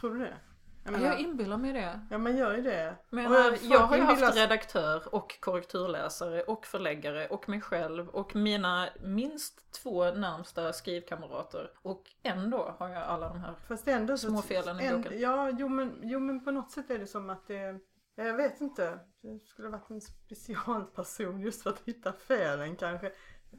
Tror 0.00 0.14
du 0.14 0.20
det? 0.20 0.36
Jag 0.92 1.02
Jag, 1.02 1.20
inbillar 1.20 1.56
mig 1.56 1.72
det. 1.72 2.00
ja 2.10 2.18
man 2.18 2.36
gör 2.36 2.56
ju 2.56 2.62
det. 2.62 2.96
Men 3.10 3.32
jag, 3.32 3.56
jag 3.62 3.80
har 3.80 3.96
ju 3.96 4.02
haft 4.02 4.36
redaktör 4.36 5.14
och 5.14 5.40
korrekturläsare 5.40 6.42
och 6.42 6.66
förläggare 6.66 7.28
och 7.28 7.48
mig 7.48 7.60
själv 7.60 8.08
och 8.08 8.36
mina 8.36 8.88
minst 9.00 9.72
två 9.72 10.10
närmsta 10.10 10.72
skrivkamrater. 10.72 11.70
Och 11.82 12.02
ändå 12.22 12.74
har 12.78 12.88
jag 12.88 13.02
alla 13.02 13.28
de 13.28 13.40
här. 13.40 13.54
Fast 13.68 13.88
ändå 13.88 14.18
så... 14.18 14.28
Små 14.28 14.42
felen 14.42 14.80
i 14.80 14.84
en, 14.84 15.02
boken. 15.02 15.20
Ja, 15.20 15.50
jo 15.50 15.68
men, 15.68 16.00
jo 16.02 16.20
men 16.20 16.44
på 16.44 16.50
något 16.50 16.70
sätt 16.70 16.90
är 16.90 16.98
det 16.98 17.06
som 17.06 17.30
att 17.30 17.46
det... 17.46 17.80
Jag 18.14 18.34
vet 18.34 18.60
inte. 18.60 18.98
Det 19.22 19.46
skulle 19.46 19.68
varit 19.68 19.90
en 19.90 20.00
specialperson 20.00 21.40
just 21.40 21.62
för 21.62 21.70
att 21.70 21.82
hitta 21.84 22.12
felen 22.12 22.76
kanske. 22.76 23.06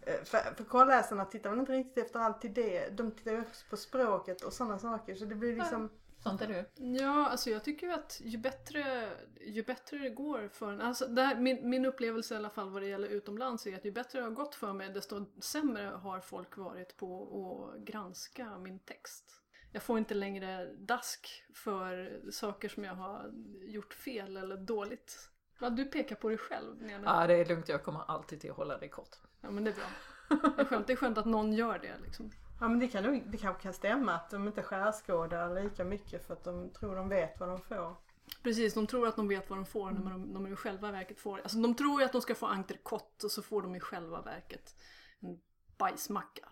Eh, 0.06 0.24
För, 0.24 0.56
för 0.56 0.64
korrläsarna 0.64 1.26
tittar 1.26 1.50
väl 1.50 1.60
inte 1.60 1.72
riktigt 1.72 2.06
efter 2.06 2.20
alltid 2.20 2.54
det. 2.54 2.98
De 2.98 3.12
tittar 3.12 3.32
ju 3.32 3.42
också 3.42 3.66
på 3.70 3.78
språket 3.78 4.42
och 4.42 4.54
sådana 4.54 4.80
saker. 4.80 5.16
Så 5.16 5.26
det 5.26 5.36
blir 5.36 5.56
liksom... 5.56 5.90
Sånt 6.24 6.42
är 6.42 6.48
ju. 6.48 6.86
Ja, 6.98 7.30
alltså 7.30 7.50
jag 7.50 7.64
tycker 7.64 7.90
att 7.90 8.22
ju 8.24 8.38
bättre, 8.38 9.10
ju 9.42 9.64
bättre 9.64 9.98
det 9.98 10.10
går 10.10 10.50
för 10.54 10.72
en, 10.72 10.82
alltså 10.82 11.08
det 11.08 11.22
här, 11.22 11.36
min, 11.36 11.70
min 11.70 11.86
upplevelse 11.86 12.34
i 12.34 12.38
alla 12.38 12.50
fall 12.50 12.70
vad 12.70 12.82
det 12.82 12.88
gäller 12.88 13.08
utomlands 13.08 13.68
är 13.68 13.76
att 13.76 13.86
ju 13.86 13.92
bättre 13.92 14.20
det 14.20 14.26
har 14.26 14.32
gått 14.32 14.56
för 14.56 14.74
mig 14.74 14.90
desto 14.90 15.26
sämre 15.42 15.86
har 15.86 16.20
folk 16.20 16.58
varit 16.58 16.98
på 16.98 17.74
att 17.74 17.80
granska 17.80 18.58
min 18.58 18.80
text. 18.80 19.42
Jag 19.72 19.84
får 19.84 19.98
inte 19.98 20.14
längre 20.14 20.74
dask 20.74 21.44
för 21.54 22.22
saker 22.32 22.70
som 22.70 22.84
jag 22.84 22.94
har 22.94 23.32
gjort 23.62 23.94
fel 23.94 24.38
eller 24.38 24.58
dåligt. 24.58 25.30
Ja, 25.60 25.70
du 25.70 25.86
pekar 25.86 26.16
på 26.16 26.30
dig 26.30 26.38
själv 26.38 26.82
Nene. 26.82 27.04
Ja, 27.06 27.28
det 27.28 27.34
är 27.34 27.46
lugnt. 27.46 27.70
Jag 27.70 27.84
kommer 27.84 28.12
alltid 28.12 28.42
till 28.42 28.52
att 28.52 28.58
hålla 28.58 28.78
dig 28.78 28.90
kort. 28.90 29.16
Ja 29.42 29.52
men 29.52 29.64
det 29.64 29.72
är 29.72 29.76
bra. 29.76 30.52
Det 30.56 30.62
är 30.62 30.66
skönt, 30.66 30.88
det 30.88 30.94
är 30.94 30.98
skönt 30.98 31.18
att 31.18 31.26
någon 31.26 31.54
gör 31.54 31.80
det 31.80 31.94
liksom. 32.06 32.32
Ja 32.60 32.68
men 32.68 32.80
det, 32.80 32.88
kan 32.88 33.04
nog, 33.04 33.24
det 33.26 33.38
kanske 33.38 33.64
kan 33.64 33.74
stämma 33.74 34.14
att 34.14 34.30
de 34.30 34.48
inte 34.48 34.64
skärskådar 34.64 35.64
lika 35.64 35.84
mycket 35.84 36.28
för 36.28 36.34
att 36.34 36.44
de 36.44 36.70
tror 36.70 36.96
de 36.96 37.10
vet 37.10 37.40
vad 37.40 37.50
de 37.50 37.62
får. 37.62 37.96
Precis, 38.44 38.74
de 38.74 38.88
tror 38.88 39.08
att 39.08 39.16
de 39.16 39.28
vet 39.28 39.50
vad 39.50 39.60
de 39.60 39.66
får 39.66 39.92
när 39.92 40.12
de, 40.12 40.34
de 40.34 40.48
i 40.48 40.56
själva 40.56 40.92
verket 40.92 41.20
får 41.20 41.40
Alltså 41.40 41.58
de 41.58 41.76
tror 41.76 42.02
ju 42.02 42.06
att 42.06 42.12
de 42.12 42.22
ska 42.22 42.36
få 42.36 42.46
entrecote 42.46 43.26
och 43.26 43.32
så 43.32 43.42
får 43.42 43.62
de 43.62 43.76
i 43.76 43.80
själva 43.80 44.22
verket 44.22 44.76
en 45.20 45.40
bajsmacka. 45.78 46.50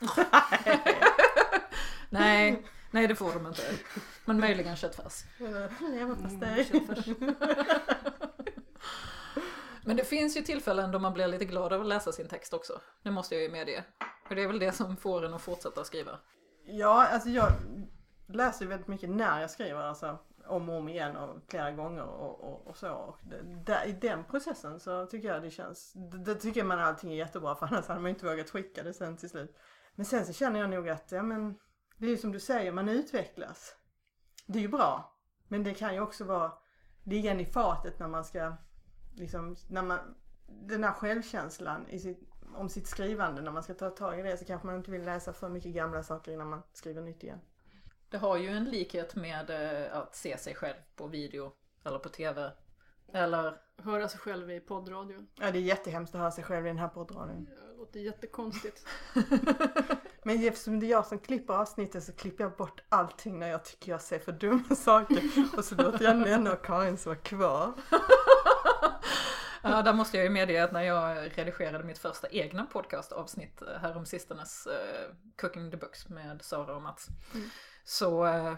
Liksom. 0.00 0.24
Nej, 2.10 2.66
nej 2.90 3.06
det 3.06 3.14
får 3.14 3.34
de 3.34 3.46
inte. 3.46 3.62
Men 4.24 4.40
möjligen 4.40 4.76
köttfärs. 4.76 5.24
Leverpastej. 5.80 6.70
Mm. 7.20 7.34
Men 9.86 9.96
det 9.96 10.04
finns 10.04 10.36
ju 10.36 10.40
tillfällen 10.40 10.90
då 10.90 10.98
man 10.98 11.12
blir 11.12 11.28
lite 11.28 11.44
glad 11.44 11.72
av 11.72 11.80
att 11.80 11.86
läsa 11.86 12.12
sin 12.12 12.28
text 12.28 12.54
också. 12.54 12.80
Det 13.02 13.10
måste 13.10 13.34
jag 13.34 13.42
ju 13.42 13.50
medge. 13.50 13.84
Och 14.28 14.34
det 14.34 14.42
är 14.42 14.46
väl 14.46 14.58
det 14.58 14.72
som 14.72 14.96
får 14.96 15.24
en 15.24 15.34
att 15.34 15.42
fortsätta 15.42 15.84
skriva. 15.84 16.18
Ja, 16.64 17.08
alltså 17.08 17.28
jag 17.28 17.52
läser 18.26 18.64
ju 18.64 18.68
väldigt 18.68 18.88
mycket 18.88 19.10
när 19.10 19.40
jag 19.40 19.50
skriver. 19.50 19.80
Alltså 19.80 20.18
om 20.46 20.68
och 20.68 20.76
om 20.76 20.88
igen 20.88 21.16
och 21.16 21.40
flera 21.48 21.72
gånger 21.72 22.04
och, 22.04 22.40
och, 22.40 22.66
och 22.66 22.76
så. 22.76 22.92
Och 22.92 23.18
det, 23.22 23.42
där, 23.42 23.86
I 23.86 23.92
den 23.92 24.24
processen 24.24 24.80
så 24.80 25.06
tycker 25.06 25.28
jag 25.28 25.42
det 25.42 25.50
känns, 25.50 25.92
det, 25.92 26.18
det 26.18 26.34
tycker 26.34 26.64
man 26.64 26.78
allting 26.78 27.12
är 27.12 27.16
jättebra 27.16 27.54
för 27.54 27.66
annars 27.66 27.86
hade 27.86 28.00
man 28.00 28.10
inte 28.10 28.26
vågat 28.26 28.50
skicka 28.50 28.82
det 28.82 28.92
sen 28.92 29.16
till 29.16 29.30
slut. 29.30 29.56
Men 29.94 30.06
sen 30.06 30.26
så 30.26 30.32
känner 30.32 30.60
jag 30.60 30.70
nog 30.70 30.88
att, 30.88 31.12
ja 31.12 31.22
men, 31.22 31.58
det 31.96 32.06
är 32.06 32.10
ju 32.10 32.16
som 32.16 32.32
du 32.32 32.40
säger, 32.40 32.72
man 32.72 32.88
utvecklas. 32.88 33.76
Det 34.46 34.58
är 34.58 34.62
ju 34.62 34.68
bra. 34.68 35.18
Men 35.48 35.64
det 35.64 35.74
kan 35.74 35.94
ju 35.94 36.00
också 36.00 36.24
vara 36.24 36.52
ligga 37.04 37.40
i 37.40 37.46
fatet 37.46 37.98
när 37.98 38.08
man 38.08 38.24
ska, 38.24 38.56
liksom, 39.14 39.56
när 39.70 39.82
man, 39.82 39.98
den 40.46 40.84
här 40.84 40.92
självkänslan 40.92 41.88
i 41.88 41.98
sitt, 41.98 42.33
om 42.54 42.68
sitt 42.68 42.86
skrivande, 42.86 43.42
när 43.42 43.50
man 43.50 43.62
ska 43.62 43.74
ta 43.74 43.90
tag 43.90 44.20
i 44.20 44.22
det 44.22 44.36
så 44.36 44.44
kanske 44.44 44.66
man 44.66 44.76
inte 44.76 44.90
vill 44.90 45.04
läsa 45.04 45.32
för 45.32 45.48
mycket 45.48 45.74
gamla 45.74 46.02
saker 46.02 46.32
innan 46.32 46.50
man 46.50 46.62
skriver 46.72 47.02
nytt 47.02 47.24
igen. 47.24 47.40
Det 48.08 48.18
har 48.18 48.36
ju 48.36 48.48
en 48.48 48.64
likhet 48.64 49.14
med 49.14 49.50
eh, 49.50 49.96
att 49.96 50.16
se 50.16 50.38
sig 50.38 50.54
själv 50.54 50.76
på 50.96 51.06
video 51.06 51.52
eller 51.84 51.98
på 51.98 52.08
tv. 52.08 52.52
Eller, 53.12 53.60
Höra 53.82 54.08
sig 54.08 54.20
själv 54.20 54.50
i 54.50 54.60
poddradio. 54.60 55.26
Ja, 55.40 55.50
det 55.50 55.58
är 55.58 55.62
jättehemskt 55.62 56.14
att 56.14 56.20
höra 56.20 56.30
sig 56.30 56.44
själv 56.44 56.66
i 56.66 56.68
den 56.68 56.78
här 56.78 56.88
poddradion. 56.88 57.44
Det 57.44 57.78
låter 57.78 58.00
jättekonstigt. 58.00 58.86
Men 60.22 60.44
eftersom 60.44 60.80
det 60.80 60.86
är 60.86 60.90
jag 60.90 61.06
som 61.06 61.18
klipper 61.18 61.54
avsnittet 61.54 62.04
så 62.04 62.12
klipper 62.12 62.44
jag 62.44 62.56
bort 62.56 62.82
allting 62.88 63.38
när 63.38 63.48
jag 63.48 63.64
tycker 63.64 63.92
jag 63.92 64.02
ser 64.02 64.18
för 64.18 64.32
dumma 64.32 64.74
saker. 64.76 65.22
Och 65.56 65.64
så 65.64 65.74
låter 65.74 66.04
jag 66.04 66.16
Nenna 66.16 66.52
och 66.52 66.64
Karin 66.64 66.98
som 66.98 67.10
var 67.10 67.22
kvar. 67.22 67.72
ja 69.70 69.82
där 69.82 69.92
måste 69.92 70.16
jag 70.16 70.24
ju 70.24 70.30
medge 70.30 70.64
att 70.64 70.72
när 70.72 70.82
jag 70.82 71.38
redigerade 71.38 71.84
mitt 71.84 71.98
första 71.98 72.28
egna 72.28 72.66
podcastavsnitt 72.66 73.62
eh, 73.62 73.68
härom 73.80 74.06
sistenes 74.06 74.66
uh, 74.66 75.14
Cooking 75.40 75.70
the 75.70 75.76
Books 75.76 76.08
med 76.08 76.42
Sara 76.42 76.76
och 76.76 76.82
Mats. 76.82 77.08
Mm. 77.34 77.48
Så 77.84 78.26
eh, 78.26 78.54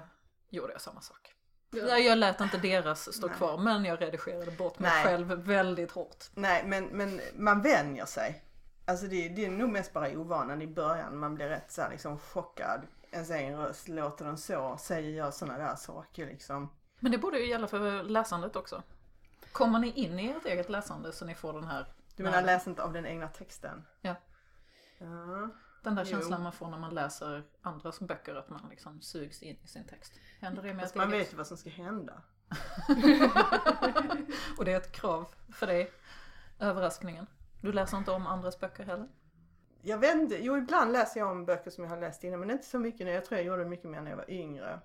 gjorde 0.50 0.72
jag 0.72 0.80
samma 0.80 1.00
sak. 1.00 1.32
Ja. 1.70 1.84
Ja. 1.88 1.98
Jag 1.98 2.18
lät 2.18 2.40
inte 2.40 2.58
deras 2.58 3.14
stå 3.14 3.26
Nej. 3.26 3.36
kvar 3.36 3.58
men 3.58 3.84
jag 3.84 4.02
redigerade 4.02 4.50
bort 4.50 4.78
mig 4.78 4.90
Nej. 4.90 5.04
själv 5.04 5.28
väldigt 5.28 5.92
hårt. 5.92 6.24
Nej, 6.34 6.64
men, 6.66 6.84
men 6.84 7.20
man 7.34 7.62
vänjer 7.62 8.06
sig. 8.06 8.42
Alltså 8.84 9.06
det, 9.06 9.28
det 9.28 9.46
är 9.46 9.50
nog 9.50 9.70
mest 9.70 9.92
bara 9.92 10.08
ovanan 10.08 10.62
i 10.62 10.66
början. 10.66 11.18
Man 11.18 11.34
blir 11.34 11.48
rätt 11.48 11.72
så 11.72 11.82
här 11.82 11.90
liksom 11.90 12.18
chockad. 12.18 12.80
Ens 13.10 13.30
egen 13.30 13.58
röst, 13.58 13.88
låter 13.88 14.24
den 14.24 14.38
så? 14.38 14.76
Säger 14.80 15.18
jag 15.18 15.34
sådana 15.34 15.58
där 15.58 15.76
saker 15.76 16.26
liksom? 16.26 16.70
Men 17.00 17.12
det 17.12 17.18
borde 17.18 17.38
ju 17.38 17.48
gälla 17.48 17.66
för 17.66 18.02
läsandet 18.02 18.56
också. 18.56 18.82
Kommer 19.56 19.78
ni 19.78 19.90
in 19.92 20.18
i 20.18 20.26
ert 20.30 20.44
eget 20.46 20.68
läsande 20.68 21.12
så 21.12 21.24
ni 21.24 21.34
får 21.34 21.52
den 21.52 21.64
här, 21.64 21.92
Du 22.16 22.22
menar 22.22 22.42
läsandet 22.42 22.84
av 22.84 22.92
den 22.92 23.06
egna 23.06 23.28
texten? 23.28 23.84
Ja. 24.00 24.14
Ja. 24.98 25.48
den 25.82 25.94
där 25.94 26.04
Jo. 26.04 26.10
känslan 26.10 26.42
man 26.42 26.52
får 26.52 26.68
när 26.68 26.78
man 26.78 26.94
läser 26.94 27.42
andras 27.62 28.00
böcker, 28.00 28.34
att 28.34 28.50
man 28.50 28.68
liksom 28.70 29.00
sugs 29.00 29.42
in 29.42 29.56
i 29.64 29.66
sin 29.66 29.84
text. 29.84 30.12
Händer 30.40 30.62
det 30.62 30.74
med 30.74 30.82
Fast 30.82 30.94
man 30.94 31.12
eget? 31.12 31.26
vet 31.28 31.34
vad 31.34 31.46
som 31.46 31.56
ska 31.56 31.70
hända. 31.70 32.22
Och 34.58 34.64
det 34.64 34.72
är 34.72 34.76
ett 34.76 34.92
krav 34.92 35.26
för 35.52 35.66
dig, 35.66 35.92
överraskningen. 36.58 37.26
Du 37.62 37.72
läser 37.72 37.96
inte 37.98 38.10
om 38.10 38.26
andras 38.26 38.60
böcker 38.60 38.84
heller? 38.84 39.08
Jag 39.82 39.98
vet 39.98 40.14
inte, 40.14 40.44
jo 40.44 40.56
ibland 40.56 40.92
läser 40.92 41.20
jag 41.20 41.30
om 41.30 41.44
böcker 41.44 41.70
som 41.70 41.84
jag 41.84 41.90
har 41.90 42.00
läst 42.00 42.24
innan 42.24 42.40
men 42.40 42.50
inte 42.50 42.64
så 42.66 42.78
mycket 42.78 43.06
nu. 43.06 43.12
Jag 43.12 43.24
tror 43.24 43.38
jag 43.38 43.46
gjorde 43.46 43.64
mycket 43.64 43.90
mer 43.90 44.00
när 44.00 44.10
jag 44.10 44.16
var 44.16 44.30
yngre. 44.30 44.80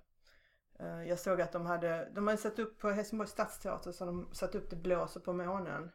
Eh, 0.82 1.08
jag 1.10 1.20
såg 1.20 1.42
att 1.42 1.52
de 1.52 1.66
hade, 1.66 2.12
de 2.16 2.28
hade 2.28 2.38
satt 2.38 2.60
upp 2.60 2.80
på 2.80 2.90
Helsingborgs 2.90 3.32
stadsteater 3.32 3.92
så 3.92 4.06
de 4.06 4.30
satt 4.34 4.56
upp 4.56 4.70
Det 4.70 4.76
blåser 4.76 5.20
på 5.20 5.34
månen. 5.34 5.92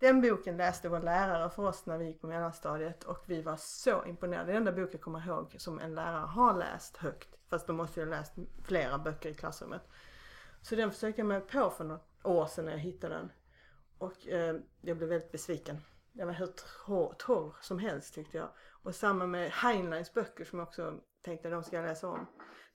Den 0.00 0.20
boken 0.20 0.56
läste 0.56 0.88
vår 0.88 1.00
lärare 1.00 1.50
för 1.50 1.62
oss 1.62 1.86
när 1.86 1.98
vi 1.98 2.04
gick 2.04 2.20
på 2.20 2.26
mellanstadiet 2.26 3.04
och 3.04 3.24
vi 3.26 3.42
var 3.42 3.56
så 3.56 4.04
imponerade. 4.04 4.46
Det 4.46 4.52
är 4.52 4.60
den 4.60 4.66
enda 4.68 4.82
bok 4.82 4.94
jag 4.94 5.00
kommer 5.00 5.26
ihåg 5.26 5.54
som 5.58 5.78
en 5.78 5.94
lärare 5.94 6.26
har 6.26 6.54
läst 6.54 6.96
högt. 6.96 7.28
Fast 7.50 7.66
de 7.66 7.76
måste 7.76 8.00
ju 8.00 8.06
ha 8.06 8.10
läst 8.10 8.32
flera 8.64 8.98
böcker 8.98 9.28
i 9.28 9.34
klassrummet. 9.34 9.82
Så 10.62 10.76
den 10.76 10.90
försökte 10.90 11.20
jag 11.20 11.28
mig 11.28 11.40
på 11.40 11.70
för 11.70 11.84
något 11.84 12.08
år 12.22 12.46
sedan 12.46 12.64
när 12.64 12.72
jag 12.72 12.78
hittade 12.78 13.14
den. 13.14 13.32
Och 13.98 14.28
eh, 14.28 14.56
jag 14.80 14.96
blev 14.96 15.08
väldigt 15.08 15.32
besviken. 15.32 15.80
Den 16.12 16.26
var 16.26 16.34
hur 16.34 16.52
torr, 16.86 17.14
torr 17.18 17.56
som 17.60 17.78
helst 17.78 18.14
tyckte 18.14 18.36
jag. 18.36 18.48
Och 18.82 18.94
samma 18.94 19.26
med 19.26 19.50
Heinleins 19.50 20.14
böcker 20.14 20.44
som 20.44 20.58
jag 20.58 20.68
också 20.68 21.00
tänkte 21.22 21.50
de 21.50 21.62
ska 21.62 21.76
jag 21.76 21.86
läsa 21.86 22.08
om. 22.08 22.26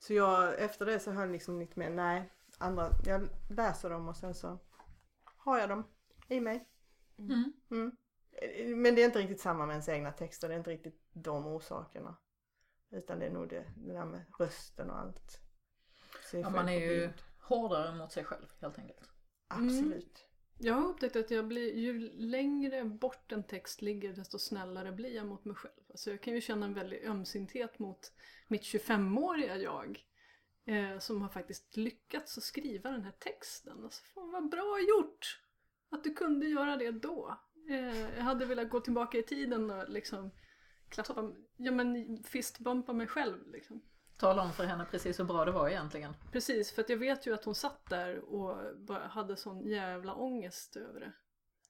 Så 0.01 0.13
jag, 0.13 0.59
efter 0.59 0.85
det 0.85 0.99
så 0.99 1.11
höll 1.11 1.27
jag 1.27 1.31
liksom 1.31 1.59
lite 1.59 1.79
med, 1.79 1.91
nej, 1.91 2.29
andra, 2.57 2.89
jag 3.05 3.29
läser 3.49 3.89
dem 3.89 4.09
och 4.09 4.17
sen 4.17 4.33
så 4.35 4.57
har 5.37 5.59
jag 5.59 5.69
dem 5.69 5.83
i 6.27 6.39
mig. 6.39 6.69
Mm. 7.17 7.53
Mm. 7.71 7.97
Men 8.81 8.95
det 8.95 9.01
är 9.01 9.05
inte 9.05 9.19
riktigt 9.19 9.41
samma 9.41 9.65
med 9.65 9.73
ens 9.73 9.89
egna 9.89 10.11
texter, 10.11 10.47
det 10.47 10.53
är 10.53 10.57
inte 10.57 10.71
riktigt 10.71 11.07
de 11.11 11.47
orsakerna. 11.47 12.17
Utan 12.89 13.19
det 13.19 13.25
är 13.25 13.31
nog 13.31 13.49
det, 13.49 13.73
det 13.75 13.93
där 13.93 14.05
med 14.05 14.25
rösten 14.39 14.89
och 14.89 14.99
allt. 14.99 15.39
Ja, 16.33 16.49
man 16.49 16.69
är 16.69 16.79
ju 16.79 17.13
hårdare 17.39 17.95
mot 17.95 18.11
sig 18.11 18.23
själv 18.23 18.47
helt 18.59 18.79
enkelt. 18.79 19.09
Absolut. 19.47 20.30
Jag 20.63 20.73
har 20.73 20.89
upptäckt 20.89 21.15
att 21.15 21.31
jag 21.31 21.47
blir, 21.47 21.75
ju 21.75 22.09
längre 22.09 22.85
bort 22.85 23.31
en 23.31 23.43
text 23.43 23.81
ligger 23.81 24.13
desto 24.13 24.39
snällare 24.39 24.91
blir 24.91 25.15
jag 25.15 25.27
mot 25.27 25.45
mig 25.45 25.55
själv. 25.55 25.83
Alltså 25.89 26.11
jag 26.11 26.21
kan 26.21 26.33
ju 26.33 26.41
känna 26.41 26.65
en 26.65 26.73
väldig 26.73 27.05
ömsinthet 27.05 27.79
mot 27.79 28.11
mitt 28.47 28.61
25-åriga 28.61 29.57
jag. 29.57 30.03
Eh, 30.65 30.99
som 30.99 31.21
har 31.21 31.29
faktiskt 31.29 31.77
lyckats 31.77 32.37
att 32.37 32.43
skriva 32.43 32.91
den 32.91 33.03
här 33.03 33.13
texten. 33.19 33.83
Alltså 33.83 34.03
fan 34.03 34.31
vad 34.31 34.49
bra 34.49 34.79
gjort! 34.87 35.41
Att 35.89 36.03
du 36.03 36.13
kunde 36.13 36.45
göra 36.45 36.77
det 36.77 36.91
då. 36.91 37.37
Eh, 37.69 37.99
jag 37.99 38.23
hade 38.23 38.45
velat 38.45 38.69
gå 38.69 38.79
tillbaka 38.79 39.17
i 39.17 39.23
tiden 39.23 39.71
och 39.71 39.89
liksom 39.89 40.31
klappa, 40.89 41.31
ja 41.57 41.71
men 41.71 42.17
fistbumpa 42.23 42.93
mig 42.93 43.07
själv 43.07 43.51
liksom. 43.51 43.81
Tala 44.21 44.41
om 44.41 44.51
för 44.51 44.63
henne 44.63 44.85
precis 44.91 45.19
hur 45.19 45.23
bra 45.23 45.45
det 45.45 45.51
var 45.51 45.69
egentligen. 45.69 46.13
Precis, 46.31 46.71
för 46.71 46.81
att 46.81 46.89
jag 46.89 46.97
vet 46.97 47.27
ju 47.27 47.33
att 47.33 47.45
hon 47.45 47.55
satt 47.55 47.89
där 47.89 48.33
och 48.33 48.57
bara 48.75 49.07
hade 49.07 49.35
sån 49.35 49.61
jävla 49.61 50.13
ångest 50.13 50.75
över 50.75 50.99
det. 50.99 51.11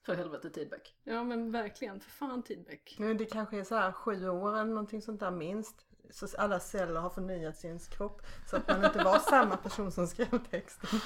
För 0.06 0.16
helvete 0.16 0.50
Tidbeck. 0.50 0.96
Ja 1.04 1.24
men 1.24 1.52
verkligen, 1.52 2.00
för 2.00 2.12
fan 2.12 2.44
Tidbeck. 2.44 2.96
Nu 3.00 3.14
det 3.14 3.26
kanske 3.26 3.60
är 3.60 3.64
så 3.64 3.76
här 3.76 3.92
sju 3.92 4.30
år 4.30 4.54
eller 4.54 4.66
någonting 4.66 5.02
sånt 5.02 5.20
där 5.20 5.32
minst. 5.32 5.86
Så 6.10 6.28
alla 6.38 6.60
celler 6.60 7.00
har 7.00 7.10
förnyats 7.10 7.64
i 7.64 7.68
ens 7.68 7.88
kropp. 7.88 8.22
Så 8.50 8.56
att 8.56 8.68
man 8.68 8.86
inte 8.86 9.04
var 9.04 9.20
samma 9.30 9.58
person 9.58 9.92
som 9.92 10.08
skrev 10.08 10.46
texten. 10.50 11.00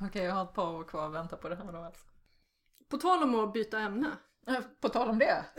Okej, 0.00 0.24
jag 0.24 0.34
har 0.34 0.44
ett 0.44 0.54
par 0.54 0.74
år 0.74 0.84
kvar 0.84 1.06
att 1.06 1.14
vänta 1.14 1.36
på 1.36 1.48
det 1.48 1.56
här 1.56 1.72
då 1.72 1.78
alltså. 1.78 2.06
På 2.88 2.96
tal 2.96 3.22
om 3.22 3.34
att 3.34 3.52
byta 3.52 3.78
ämne. 3.78 4.10
På 4.80 4.88
tal 4.88 5.08
om 5.08 5.18
det. 5.18 5.44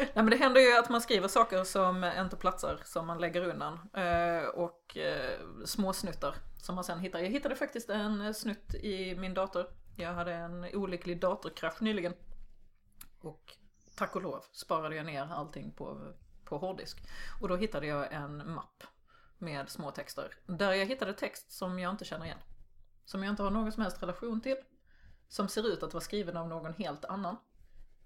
Nej 0.00 0.10
men 0.14 0.30
det 0.30 0.36
händer 0.36 0.60
ju 0.60 0.78
att 0.78 0.90
man 0.90 1.00
skriver 1.00 1.28
saker 1.28 1.64
som 1.64 2.04
inte 2.04 2.36
platsar, 2.36 2.80
som 2.84 3.06
man 3.06 3.20
lägger 3.20 3.44
undan. 3.44 3.74
Eh, 3.94 4.48
och 4.48 4.96
eh, 4.96 5.40
små 5.64 5.92
snuttar 5.92 6.34
som 6.62 6.74
man 6.74 6.84
sen 6.84 7.00
hittar. 7.00 7.18
Jag 7.18 7.30
hittade 7.30 7.56
faktiskt 7.56 7.90
en 7.90 8.34
snutt 8.34 8.74
i 8.74 9.14
min 9.16 9.34
dator. 9.34 9.66
Jag 9.96 10.12
hade 10.12 10.32
en 10.32 10.64
olycklig 10.74 11.20
datorkrasch 11.20 11.82
nyligen. 11.82 12.14
Och 13.20 13.56
tack 13.96 14.16
och 14.16 14.22
lov 14.22 14.44
sparade 14.52 14.96
jag 14.96 15.06
ner 15.06 15.32
allting 15.32 15.72
på, 15.72 16.14
på 16.44 16.58
hårddisk. 16.58 16.98
Och 17.40 17.48
då 17.48 17.56
hittade 17.56 17.86
jag 17.86 18.12
en 18.12 18.52
mapp 18.52 18.82
med 19.38 19.68
små 19.68 19.90
texter. 19.90 20.34
Där 20.46 20.72
jag 20.72 20.86
hittade 20.86 21.12
text 21.12 21.52
som 21.52 21.78
jag 21.78 21.90
inte 21.90 22.04
känner 22.04 22.24
igen. 22.24 22.38
Som 23.04 23.22
jag 23.22 23.32
inte 23.32 23.42
har 23.42 23.50
någon 23.50 23.72
som 23.72 23.82
helst 23.82 24.02
relation 24.02 24.40
till. 24.40 24.56
Som 25.28 25.48
ser 25.48 25.68
ut 25.68 25.82
att 25.82 25.94
vara 25.94 26.04
skriven 26.04 26.36
av 26.36 26.48
någon 26.48 26.74
helt 26.74 27.04
annan. 27.04 27.36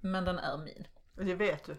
Men 0.03 0.25
den 0.25 0.39
är 0.39 0.57
min. 0.59 0.87
Det 1.15 1.35
vet 1.35 1.65
du. 1.65 1.77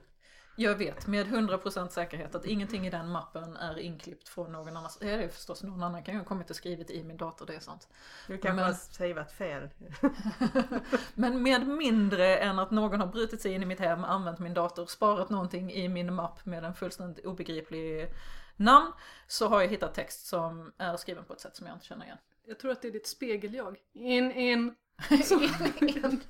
Jag 0.56 0.76
vet 0.76 1.08
med 1.08 1.28
100% 1.28 1.90
säkerhet 1.90 2.36
att 2.36 2.46
ingenting 2.46 2.88
i 2.88 2.90
den 2.90 3.10
mappen 3.10 3.58
är 3.58 3.80
inklippt 3.80 4.30
från 4.30 4.52
någon 4.52 4.78
annan. 4.78 4.92
Det 5.00 5.10
är 5.12 5.28
förstås 5.28 5.64
någon 5.64 5.84
annan 5.84 6.04
kan 6.04 6.14
ju 6.14 6.20
ha 6.20 6.26
kommit 6.26 6.50
och 6.50 6.56
skrivit 6.56 6.90
i 6.92 7.04
min 7.04 7.18
dator, 7.18 7.46
det 7.46 7.56
är 7.56 7.60
sant. 7.60 7.88
Du 8.28 8.38
kanske 8.38 8.56
Men- 8.56 8.66
har 8.66 8.74
saveat 8.74 9.32
fel. 9.32 9.70
Men 11.14 11.44
med 11.44 11.68
mindre 11.68 12.38
än 12.38 12.60
att 12.60 12.72
någon 12.72 13.00
har 13.00 13.08
brutit 13.08 13.42
sig 13.42 13.52
in 13.54 13.64
i 13.64 13.66
mitt 13.66 13.80
hem, 13.80 14.04
använt 14.04 14.40
min 14.40 14.54
dator, 14.54 14.86
sparat 14.86 15.30
någonting 15.30 15.72
i 15.74 15.90
min 15.90 16.14
mapp 16.14 16.46
med 16.46 16.64
en 16.64 16.74
fullständigt 16.74 17.26
obegriplig 17.26 18.14
namn, 18.56 18.92
så 19.28 19.48
har 19.48 19.62
jag 19.62 19.68
hittat 19.68 19.94
text 19.94 20.26
som 20.28 20.74
är 20.78 20.98
skriven 20.98 21.24
på 21.26 21.34
ett 21.34 21.40
sätt 21.42 21.56
som 21.56 21.68
jag 21.68 21.76
inte 21.76 21.86
känner 21.86 22.06
igen. 22.06 22.18
Jag 22.46 22.60
tror 22.60 22.72
att 22.72 22.82
det 22.82 22.88
är 22.88 22.92
ditt 22.92 23.08
spegeljag. 23.08 23.78
In, 23.94 24.32
in. 24.32 24.76
In, 25.10 25.88
in. 25.90 26.22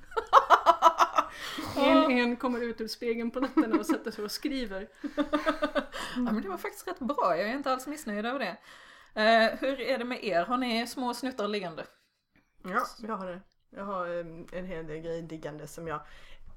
En, 1.76 2.10
en 2.10 2.36
kommer 2.36 2.60
ut 2.60 2.80
ur 2.80 2.88
spegeln 2.88 3.30
på 3.30 3.40
nätterna 3.40 3.76
och 3.78 3.86
sätter 3.86 4.10
sig 4.10 4.24
och 4.24 4.30
skriver. 4.30 4.88
Ja 6.16 6.22
men 6.32 6.42
det 6.42 6.48
var 6.48 6.56
faktiskt 6.58 6.88
rätt 6.88 6.98
bra, 6.98 7.36
jag 7.36 7.48
är 7.48 7.52
inte 7.54 7.72
alls 7.72 7.86
missnöjd 7.86 8.26
över 8.26 8.38
det. 8.38 8.56
Eh, 9.22 9.58
hur 9.60 9.80
är 9.80 9.98
det 9.98 10.04
med 10.04 10.24
er? 10.24 10.44
Har 10.44 10.56
ni 10.58 10.86
små 10.86 11.14
snuttar 11.14 11.48
liggande? 11.48 11.86
Ja, 12.64 12.86
jag 12.98 13.16
har 13.16 13.26
det. 13.26 13.40
Jag 13.70 13.84
har 13.84 14.20
em, 14.20 14.46
en 14.52 14.64
hel 14.66 14.86
del 14.86 14.98
grejer 14.98 15.22
liggande 15.22 15.66
som 15.66 15.88
jag 15.88 16.00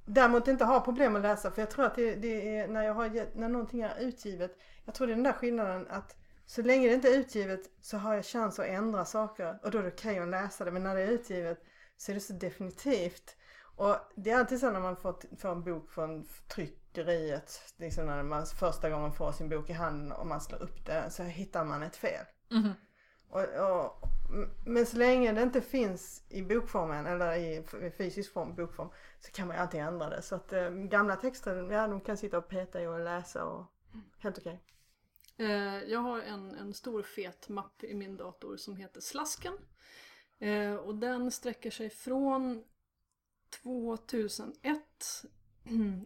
däremot 0.05 0.47
inte 0.47 0.65
har 0.65 0.79
problem 0.79 1.15
att 1.15 1.21
läsa 1.21 1.51
för 1.51 1.61
jag 1.61 1.71
tror 1.71 1.85
att 1.85 1.95
det, 1.95 2.15
det 2.15 2.57
är 2.57 2.67
när, 2.67 2.83
jag 2.83 2.93
har, 2.93 3.05
gett- 3.05 3.35
när 3.35 3.49
någonting 3.49 3.81
är 3.81 3.99
utgivet. 3.99 4.57
Jag 4.85 4.95
tror 4.95 5.07
det 5.07 5.13
är 5.13 5.15
den 5.15 5.23
där 5.23 5.33
skillnaden 5.33 5.87
att 5.89 6.15
så 6.45 6.61
länge 6.61 6.87
det 6.87 6.93
inte 6.93 7.09
är 7.09 7.17
utgivet 7.19 7.61
så 7.81 7.97
har 7.97 8.13
jag 8.15 8.25
chans 8.25 8.59
att 8.59 8.65
ändra 8.65 9.05
saker 9.05 9.59
och 9.63 9.71
då 9.71 9.77
är 9.77 9.83
det 9.83 9.89
okej 9.89 10.19
att 10.19 10.27
läsa 10.27 10.65
det 10.65 10.71
men 10.71 10.83
när 10.83 10.95
det 10.95 11.01
är 11.01 11.07
utgivet 11.11 11.63
så 11.97 12.11
är 12.11 12.13
det 12.15 12.21
så 12.21 12.33
definitivt. 12.33 13.35
Och 13.77 13.95
det 14.15 14.31
är 14.31 14.39
alltid 14.39 14.59
så 14.59 14.71
när 14.71 14.79
man 14.79 14.95
får, 14.95 15.37
får 15.37 15.49
en 15.49 15.63
bok 15.63 15.91
från 15.91 16.27
tryckeriet, 16.47 17.73
liksom 17.77 18.05
när 18.05 18.23
man 18.23 18.45
första 18.45 18.89
gången 18.89 19.11
får 19.11 19.31
sin 19.31 19.49
bok 19.49 19.69
i 19.69 19.73
handen 19.73 20.11
och 20.11 20.27
man 20.27 20.41
slår 20.41 20.63
upp 20.63 20.85
det 20.85 21.09
så 21.09 21.23
hittar 21.23 21.65
man 21.65 21.83
ett 21.83 21.95
fel. 21.95 22.25
Mhm. 22.49 22.73
Och, 23.29 23.41
och, 23.41 24.07
men 24.65 24.85
så 24.85 24.97
länge 24.97 25.31
det 25.31 25.41
inte 25.41 25.61
finns 25.61 26.23
i 26.29 26.41
bokformen 26.41 27.05
eller 27.05 27.35
i 27.35 27.63
fysisk 27.97 28.33
form, 28.33 28.55
bokform, 28.55 28.89
så 29.19 29.31
kan 29.31 29.47
man 29.47 29.55
ju 29.55 29.61
alltid 29.61 29.79
ändra 29.79 30.09
det. 30.09 30.21
Så 30.21 30.35
att 30.35 30.53
eh, 30.53 30.69
gamla 30.69 31.15
texter, 31.15 31.71
ja 31.71 31.87
de 31.87 32.01
kan 32.01 32.17
sitta 32.17 32.37
och 32.37 32.47
peta 32.47 32.81
i 32.81 32.87
och 32.87 32.99
läsa 32.99 33.45
och 33.45 33.65
helt 34.19 34.37
okej. 34.37 34.63
Eh, 35.37 35.83
jag 35.83 35.99
har 35.99 36.21
en, 36.21 36.55
en 36.55 36.73
stor 36.73 37.01
fet 37.01 37.49
mapp 37.49 37.83
i 37.83 37.93
min 37.93 38.17
dator 38.17 38.57
som 38.57 38.75
heter 38.75 39.01
Slasken. 39.01 39.53
Eh, 40.39 40.75
och 40.75 40.95
den 40.95 41.31
sträcker 41.31 41.71
sig 41.71 41.89
från 41.89 42.63
2001 43.49 44.79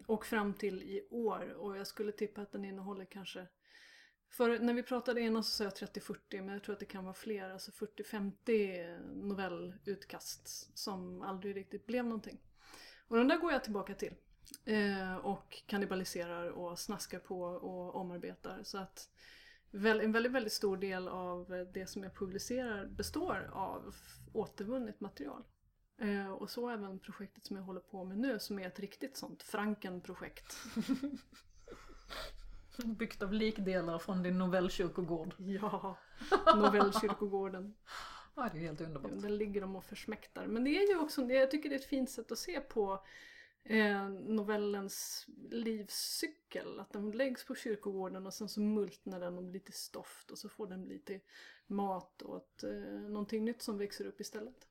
och 0.06 0.26
fram 0.26 0.54
till 0.54 0.82
i 0.82 1.06
år. 1.10 1.52
Och 1.52 1.76
jag 1.76 1.86
skulle 1.86 2.12
tippa 2.12 2.40
att 2.40 2.52
den 2.52 2.64
innehåller 2.64 3.04
kanske 3.04 3.46
för 4.32 4.58
när 4.58 4.74
vi 4.74 4.82
pratade 4.82 5.20
innan 5.20 5.44
så 5.44 5.50
sa 5.50 5.64
jag 5.64 5.72
30-40 5.72 6.16
men 6.30 6.48
jag 6.48 6.62
tror 6.62 6.72
att 6.72 6.80
det 6.80 6.86
kan 6.86 7.04
vara 7.04 7.14
fler, 7.14 7.50
alltså 7.50 7.70
40-50 7.70 9.00
novellutkast 9.14 10.78
som 10.78 11.22
aldrig 11.22 11.56
riktigt 11.56 11.86
blev 11.86 12.04
någonting. 12.04 12.38
Och 13.08 13.16
den 13.16 13.28
där 13.28 13.38
går 13.38 13.52
jag 13.52 13.64
tillbaka 13.64 13.94
till. 13.94 14.14
Eh, 14.64 15.16
och 15.16 15.62
kannibaliserar 15.66 16.50
och 16.50 16.78
snaskar 16.78 17.18
på 17.18 17.42
och 17.42 17.96
omarbetar. 18.00 18.60
Så 18.62 18.78
att 18.78 19.10
väl, 19.70 20.00
en 20.00 20.12
väldigt, 20.12 20.32
väldigt 20.32 20.52
stor 20.52 20.76
del 20.76 21.08
av 21.08 21.66
det 21.74 21.86
som 21.86 22.02
jag 22.02 22.14
publicerar 22.14 22.86
består 22.86 23.50
av 23.52 23.94
återvunnet 24.32 25.00
material. 25.00 25.42
Eh, 25.98 26.32
och 26.32 26.50
så 26.50 26.68
även 26.68 26.98
projektet 26.98 27.46
som 27.46 27.56
jag 27.56 27.64
håller 27.64 27.80
på 27.80 28.04
med 28.04 28.18
nu 28.18 28.38
som 28.38 28.58
är 28.58 28.66
ett 28.66 28.80
riktigt 28.80 29.16
sånt 29.16 29.42
Franken-projekt. 29.42 30.56
Byggt 32.84 33.22
av 33.22 33.32
likdelar 33.32 33.98
från 33.98 34.22
din 34.22 34.38
novellkyrkogård. 34.38 35.34
Ja, 35.38 35.98
novellkyrkogården. 36.56 37.74
Ja, 38.34 38.48
det 38.52 38.58
är 38.58 38.62
helt 38.62 38.80
underbart. 38.80 39.12
Den 39.22 39.36
ligger 39.36 39.60
de 39.60 39.76
och 39.76 39.84
försmäktar. 39.84 40.46
Men 40.46 40.64
det 40.64 40.70
är 40.70 40.88
ju 40.88 40.98
också, 40.98 41.22
jag 41.22 41.50
tycker 41.50 41.68
det 41.68 41.74
är 41.74 41.78
ett 41.78 41.84
fint 41.84 42.10
sätt 42.10 42.32
att 42.32 42.38
se 42.38 42.60
på 42.60 43.04
eh, 43.64 44.08
novellens 44.08 45.26
livscykel. 45.50 46.80
Att 46.80 46.92
den 46.92 47.10
läggs 47.10 47.44
på 47.44 47.54
kyrkogården 47.54 48.26
och 48.26 48.34
sen 48.34 48.48
så 48.48 48.60
multnar 48.60 49.20
den 49.20 49.38
och 49.38 49.44
blir 49.44 49.60
till 49.60 49.74
stoft 49.74 50.30
och 50.30 50.38
så 50.38 50.48
får 50.48 50.66
den 50.66 50.84
bli 50.84 50.98
till 50.98 51.20
mat 51.66 52.22
åt 52.22 52.62
eh, 52.62 53.00
någonting 53.10 53.44
nytt 53.44 53.62
som 53.62 53.78
växer 53.78 54.06
upp 54.06 54.20
istället. 54.20 54.66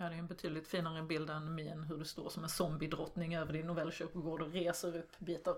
Ja, 0.00 0.08
det 0.08 0.14
är 0.14 0.18
en 0.18 0.26
betydligt 0.26 0.68
finare 0.68 1.02
bild 1.02 1.30
än 1.30 1.54
min 1.54 1.82
hur 1.82 1.96
du 1.96 2.04
står 2.04 2.30
som 2.30 2.42
en 2.42 2.48
zombiedrottning 2.48 3.36
över 3.36 3.52
din 3.52 3.66
novellkyrkogård 3.66 4.42
och 4.42 4.52
reser 4.52 4.96
upp 4.96 5.18
bitar. 5.18 5.56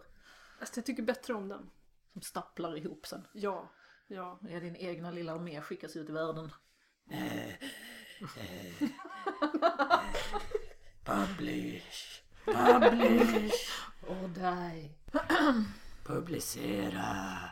Alltså 0.61 0.79
jag 0.79 0.87
tycker 0.87 1.03
bättre 1.03 1.35
om 1.35 1.49
den. 1.49 1.71
Som 2.13 2.23
stapplar 2.23 2.77
ihop 2.77 3.07
sen. 3.07 3.27
Ja, 3.33 3.71
ja. 4.07 4.39
Ja, 4.49 4.61
din 4.61 4.77
egna 4.77 5.11
lilla 5.11 5.33
armé 5.33 5.61
skickas 5.61 5.97
ut 5.97 6.09
i 6.09 6.13
världen. 6.13 6.53
Publish. 11.05 12.23
Publish. 12.45 13.71
Åh, 14.09 14.29
dig. 14.29 14.99
Publicera. 16.05 17.49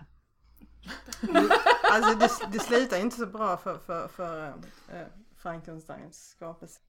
Alltså 1.82 2.14
det, 2.14 2.30
det 2.52 2.58
slutar 2.58 2.98
inte 2.98 3.16
så 3.16 3.26
bra 3.26 3.56
för, 3.56 3.78
för, 3.78 4.08
för 4.08 4.48
äh, 4.88 5.06
Frankensteins 5.42 6.30
skapelse. 6.30 6.80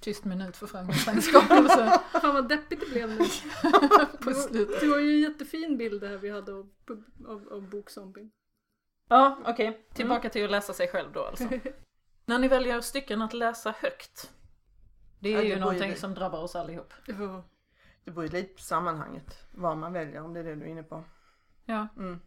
Tyst 0.00 0.24
minut 0.24 0.56
för 0.56 0.66
Frankensteins 0.66 1.24
skapelse. 1.26 2.00
Fan 2.22 2.34
vad 2.34 2.48
deppigt 2.48 2.80
det 2.80 2.90
blev 2.92 3.08
nu. 3.08 3.18
På 4.24 4.34
slutet. 4.34 4.80
det 4.80 4.86
var 4.86 4.98
ju 4.98 5.14
en 5.14 5.20
jättefin 5.20 5.76
bild 5.76 6.00
det 6.00 6.08
här 6.08 6.16
vi 6.16 6.30
hade 6.30 6.52
av, 6.52 6.70
av, 7.26 7.48
av 7.52 7.70
bokzombien. 7.70 8.30
Ja, 9.08 9.38
okej. 9.46 9.86
Tillbaka 9.94 10.30
till 10.30 10.44
att 10.44 10.50
läsa 10.50 10.72
sig 10.72 10.88
själv 10.88 11.12
då 11.12 11.24
alltså. 11.24 11.48
När 12.26 12.38
ni 12.38 12.48
väljer 12.48 12.80
stycken 12.80 13.22
att 13.22 13.32
läsa 13.32 13.74
högt. 13.78 14.30
Det 15.20 15.28
är 15.28 15.32
Ja, 15.32 15.38
det 15.38 15.46
ju 15.46 15.54
ju 15.54 15.60
någonting 15.60 15.90
det. 15.90 15.96
som 15.96 16.14
drabbar 16.14 16.42
oss 16.42 16.56
allihop. 16.56 16.92
Ja. 17.06 17.44
Det 18.04 18.10
beror 18.10 18.24
ju 18.24 18.30
lite 18.32 18.54
på 18.54 18.60
sammanhanget, 18.62 19.38
vad 19.54 19.76
man 19.76 19.92
väljer 19.92 20.22
om 20.22 20.34
det 20.34 20.40
är 20.40 20.44
det 20.44 20.54
du 20.54 20.62
är 20.62 20.66
inne 20.66 20.82
på. 20.82 21.04
Ja. 21.64 21.88
Mm. 21.96 22.20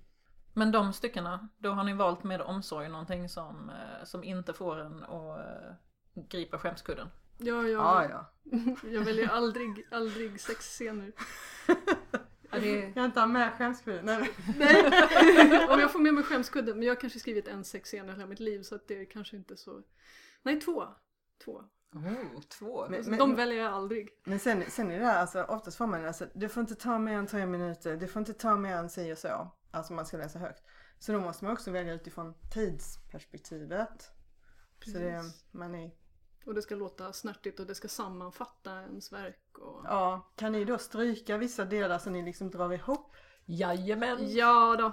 Men 0.59 0.71
de 0.71 0.93
styckena, 0.93 1.49
då 1.57 1.71
har 1.71 1.83
ni 1.83 1.93
valt 1.93 2.23
med 2.23 2.41
omsorg 2.41 2.89
någonting 2.89 3.29
som, 3.29 3.69
eh, 3.69 4.05
som 4.05 4.23
inte 4.23 4.53
får 4.53 4.79
en 4.79 5.03
att 5.03 5.39
eh, 5.39 5.73
gripa 6.29 6.57
skämskudden. 6.57 7.07
Ja, 7.37 7.67
Ja, 7.67 8.03
ja. 8.03 8.09
ja. 8.43 8.75
Jag 8.91 9.01
väljer 9.01 9.27
aldrig, 9.27 9.87
aldrig 9.91 10.41
sexscener. 10.41 11.11
Det. 12.51 12.91
Jag 12.95 13.05
inte 13.05 13.19
ha 13.19 13.27
med 13.27 13.53
skämskudden. 13.53 14.05
Nej. 14.05 14.29
Nej, 14.57 15.67
om 15.69 15.79
jag 15.79 15.91
får 15.91 15.99
med 15.99 16.13
mig 16.13 16.23
skämskudden. 16.23 16.77
Men 16.77 16.87
jag 16.87 16.95
har 16.95 17.01
kanske 17.01 17.19
skrivit 17.19 17.47
en 17.47 17.63
sexscen 17.63 18.09
i 18.09 18.11
hela 18.11 18.25
mitt 18.25 18.39
liv 18.39 18.63
så 18.63 18.75
att 18.75 18.87
det 18.87 19.01
är 19.01 19.05
kanske 19.05 19.35
inte 19.35 19.57
så... 19.57 19.81
Nej, 20.43 20.61
två. 20.61 20.87
Två. 21.45 21.63
Oh, 21.95 22.41
två. 22.41 22.87
Men, 22.89 23.03
Så 23.03 23.09
men, 23.09 23.19
de 23.19 23.35
väljer 23.35 23.63
jag 23.63 23.73
aldrig. 23.73 24.09
men 24.23 24.39
sen, 24.39 24.63
sen 24.71 24.91
är 24.91 24.99
det 24.99 25.05
här, 25.05 25.19
alltså 25.21 25.43
oftast 25.43 25.77
får 25.77 25.87
man 25.87 26.05
alltså, 26.05 26.25
det 26.33 26.49
får 26.49 26.61
inte 26.61 26.75
ta 26.75 26.99
mer 26.99 27.17
än 27.17 27.27
tre 27.27 27.45
minuter, 27.45 27.97
det 27.97 28.07
får 28.07 28.19
inte 28.19 28.33
ta 28.33 28.55
mer 28.55 28.75
än 28.75 28.89
si 28.89 29.13
och 29.13 29.17
så. 29.17 29.51
Alltså 29.71 29.93
man 29.93 30.05
ska 30.05 30.17
läsa 30.17 30.39
högt. 30.39 30.63
Så 30.99 31.11
då 31.11 31.19
måste 31.19 31.43
man 31.45 31.53
också 31.53 31.71
välja 31.71 31.93
utifrån 31.93 32.33
tidsperspektivet. 32.53 34.11
Så 34.85 34.91
det, 34.91 35.11
Precis. 35.11 35.45
man 35.51 35.75
är, 35.75 35.91
Och 36.45 36.53
det 36.53 36.61
ska 36.61 36.75
låta 36.75 37.13
snärtigt 37.13 37.59
och 37.59 37.65
det 37.67 37.75
ska 37.75 37.87
sammanfatta 37.87 38.81
ens 38.81 39.11
verk. 39.11 39.57
Och... 39.57 39.81
ja, 39.85 40.31
kan 40.35 40.51
ni 40.51 40.65
då 40.65 40.77
stryka 40.77 41.37
vissa 41.37 41.65
delar 41.65 41.97
så 41.99 42.09
ni 42.09 42.21
liksom 42.21 42.49
drar 42.51 42.73
ihop? 42.73 43.15
Jajamän! 43.45 44.17
Ja 44.33 44.75
då. 44.79 44.91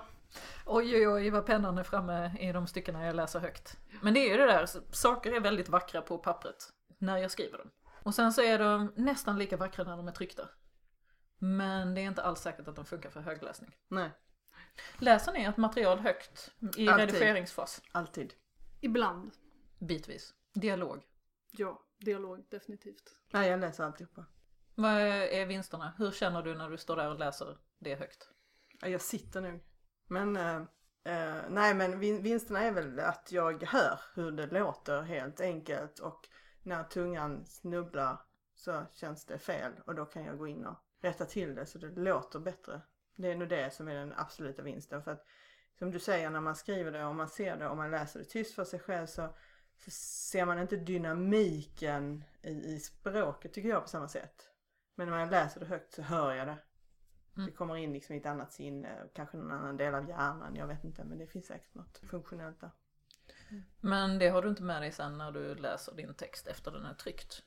Oj 0.66 0.96
oj 0.96 1.08
oj 1.08 1.30
vad 1.30 1.46
pennan 1.46 1.78
är 1.78 1.82
framme 1.82 2.36
i 2.40 2.52
de 2.52 2.66
styckena 2.66 3.06
jag 3.06 3.16
läser 3.16 3.40
högt. 3.40 3.76
Men 4.02 4.14
det 4.14 4.20
är 4.20 4.30
ju 4.30 4.36
det 4.36 4.46
där, 4.52 4.66
så- 4.66 4.80
saker 4.92 5.32
är 5.32 5.40
väldigt 5.40 5.68
vackra 5.68 6.02
på 6.02 6.18
pappret 6.18 6.72
när 6.98 7.16
jag 7.18 7.30
skriver 7.30 7.58
dem. 7.58 7.70
Och 8.02 8.14
sen 8.14 8.32
så 8.32 8.42
är 8.42 8.58
de 8.58 8.92
nästan 8.96 9.38
lika 9.38 9.56
vackra 9.56 9.84
när 9.84 9.96
de 9.96 10.08
är 10.08 10.12
tryckta. 10.12 10.48
Men 11.38 11.94
det 11.94 12.00
är 12.00 12.04
inte 12.06 12.22
alls 12.22 12.40
säkert 12.40 12.68
att 12.68 12.76
de 12.76 12.84
funkar 12.84 13.10
för 13.10 13.20
högläsning. 13.20 13.76
Nej, 13.88 14.10
Läser 14.98 15.32
ni 15.32 15.44
ett 15.44 15.56
material 15.56 15.98
högt 15.98 16.52
i 16.76 16.88
Alltid. 16.88 17.10
redigeringsfas? 17.10 17.82
alltid. 17.92 18.34
Ibland. 18.80 19.32
Bitvis. 19.78 20.34
Dialog. 20.54 21.02
Ja, 21.50 21.82
dialog 21.98 22.46
definitivt. 22.50 23.14
Nej, 23.32 23.50
jag 23.50 23.60
läser 23.60 23.84
alltihopa. 23.84 24.24
Vad 24.74 24.92
är 25.00 25.46
vinsterna? 25.46 25.92
Hur 25.98 26.10
känner 26.10 26.42
du 26.42 26.54
när 26.54 26.70
du 26.70 26.78
står 26.78 26.96
där 26.96 27.10
och 27.10 27.18
läser 27.18 27.58
det 27.78 27.94
högt? 27.94 28.28
Ja, 28.80 28.88
jag 28.88 29.00
sitter 29.00 29.40
nog. 29.40 29.60
Men, 30.08 30.36
eh, 30.36 30.56
eh, 31.04 31.42
nej 31.48 31.74
men 31.74 31.98
vin- 32.00 32.22
vinsterna 32.22 32.60
är 32.62 32.72
väl 32.72 33.00
att 33.00 33.32
jag 33.32 33.62
hör 33.64 34.00
hur 34.14 34.32
det 34.32 34.46
låter 34.46 35.02
helt 35.02 35.40
enkelt 35.40 35.98
och 35.98 36.28
när 36.66 36.84
tungan 36.84 37.46
snubblar 37.46 38.20
så 38.54 38.86
känns 38.92 39.24
det 39.24 39.38
fel 39.38 39.72
och 39.86 39.94
då 39.94 40.04
kan 40.04 40.24
jag 40.24 40.38
gå 40.38 40.46
in 40.46 40.66
och 40.66 40.76
rätta 41.00 41.24
till 41.24 41.54
det 41.54 41.66
så 41.66 41.78
det 41.78 41.90
låter 41.90 42.38
bättre. 42.38 42.80
Det 43.16 43.30
är 43.30 43.36
nog 43.36 43.48
det 43.48 43.74
som 43.74 43.88
är 43.88 43.94
den 43.94 44.12
absoluta 44.16 44.62
vinsten 44.62 45.02
för 45.02 45.10
att 45.10 45.26
som 45.78 45.90
du 45.90 45.98
säger 45.98 46.30
när 46.30 46.40
man 46.40 46.56
skriver 46.56 46.92
det 46.92 47.04
och 47.04 47.14
man 47.14 47.28
ser 47.28 47.56
det 47.56 47.68
och 47.68 47.76
man 47.76 47.90
läser 47.90 48.18
det 48.18 48.24
tyst 48.24 48.54
för 48.54 48.64
sig 48.64 48.80
själv 48.80 49.06
så, 49.06 49.28
så 49.76 49.90
ser 50.30 50.44
man 50.44 50.58
inte 50.58 50.76
dynamiken 50.76 52.24
i, 52.42 52.50
i 52.50 52.80
språket 52.80 53.52
tycker 53.52 53.68
jag 53.68 53.82
på 53.82 53.88
samma 53.88 54.08
sätt. 54.08 54.50
Men 54.94 55.10
när 55.10 55.18
man 55.18 55.30
läser 55.30 55.60
det 55.60 55.66
högt 55.66 55.92
så 55.92 56.02
hör 56.02 56.34
jag 56.34 56.46
det. 56.46 56.58
Det 57.46 57.52
kommer 57.52 57.76
in 57.76 57.92
liksom 57.92 58.14
i 58.14 58.18
ett 58.18 58.26
annat 58.26 58.52
sinne, 58.52 59.08
kanske 59.14 59.36
någon 59.36 59.50
annan 59.50 59.76
del 59.76 59.94
av 59.94 60.08
hjärnan, 60.08 60.56
jag 60.56 60.66
vet 60.66 60.84
inte 60.84 61.04
men 61.04 61.18
det 61.18 61.26
finns 61.26 61.46
säkert 61.46 61.74
något 61.74 61.98
funktionellt 61.98 62.60
där. 62.60 62.70
Men 63.80 64.18
det 64.18 64.28
har 64.28 64.42
du 64.42 64.48
inte 64.48 64.62
med 64.62 64.82
dig 64.82 64.92
sen 64.92 65.18
när 65.18 65.32
du 65.32 65.54
läser 65.54 65.94
din 65.94 66.14
text 66.14 66.46
efter 66.46 66.70
den 66.70 66.86
är 66.86 66.94
tryckt. 66.94 67.42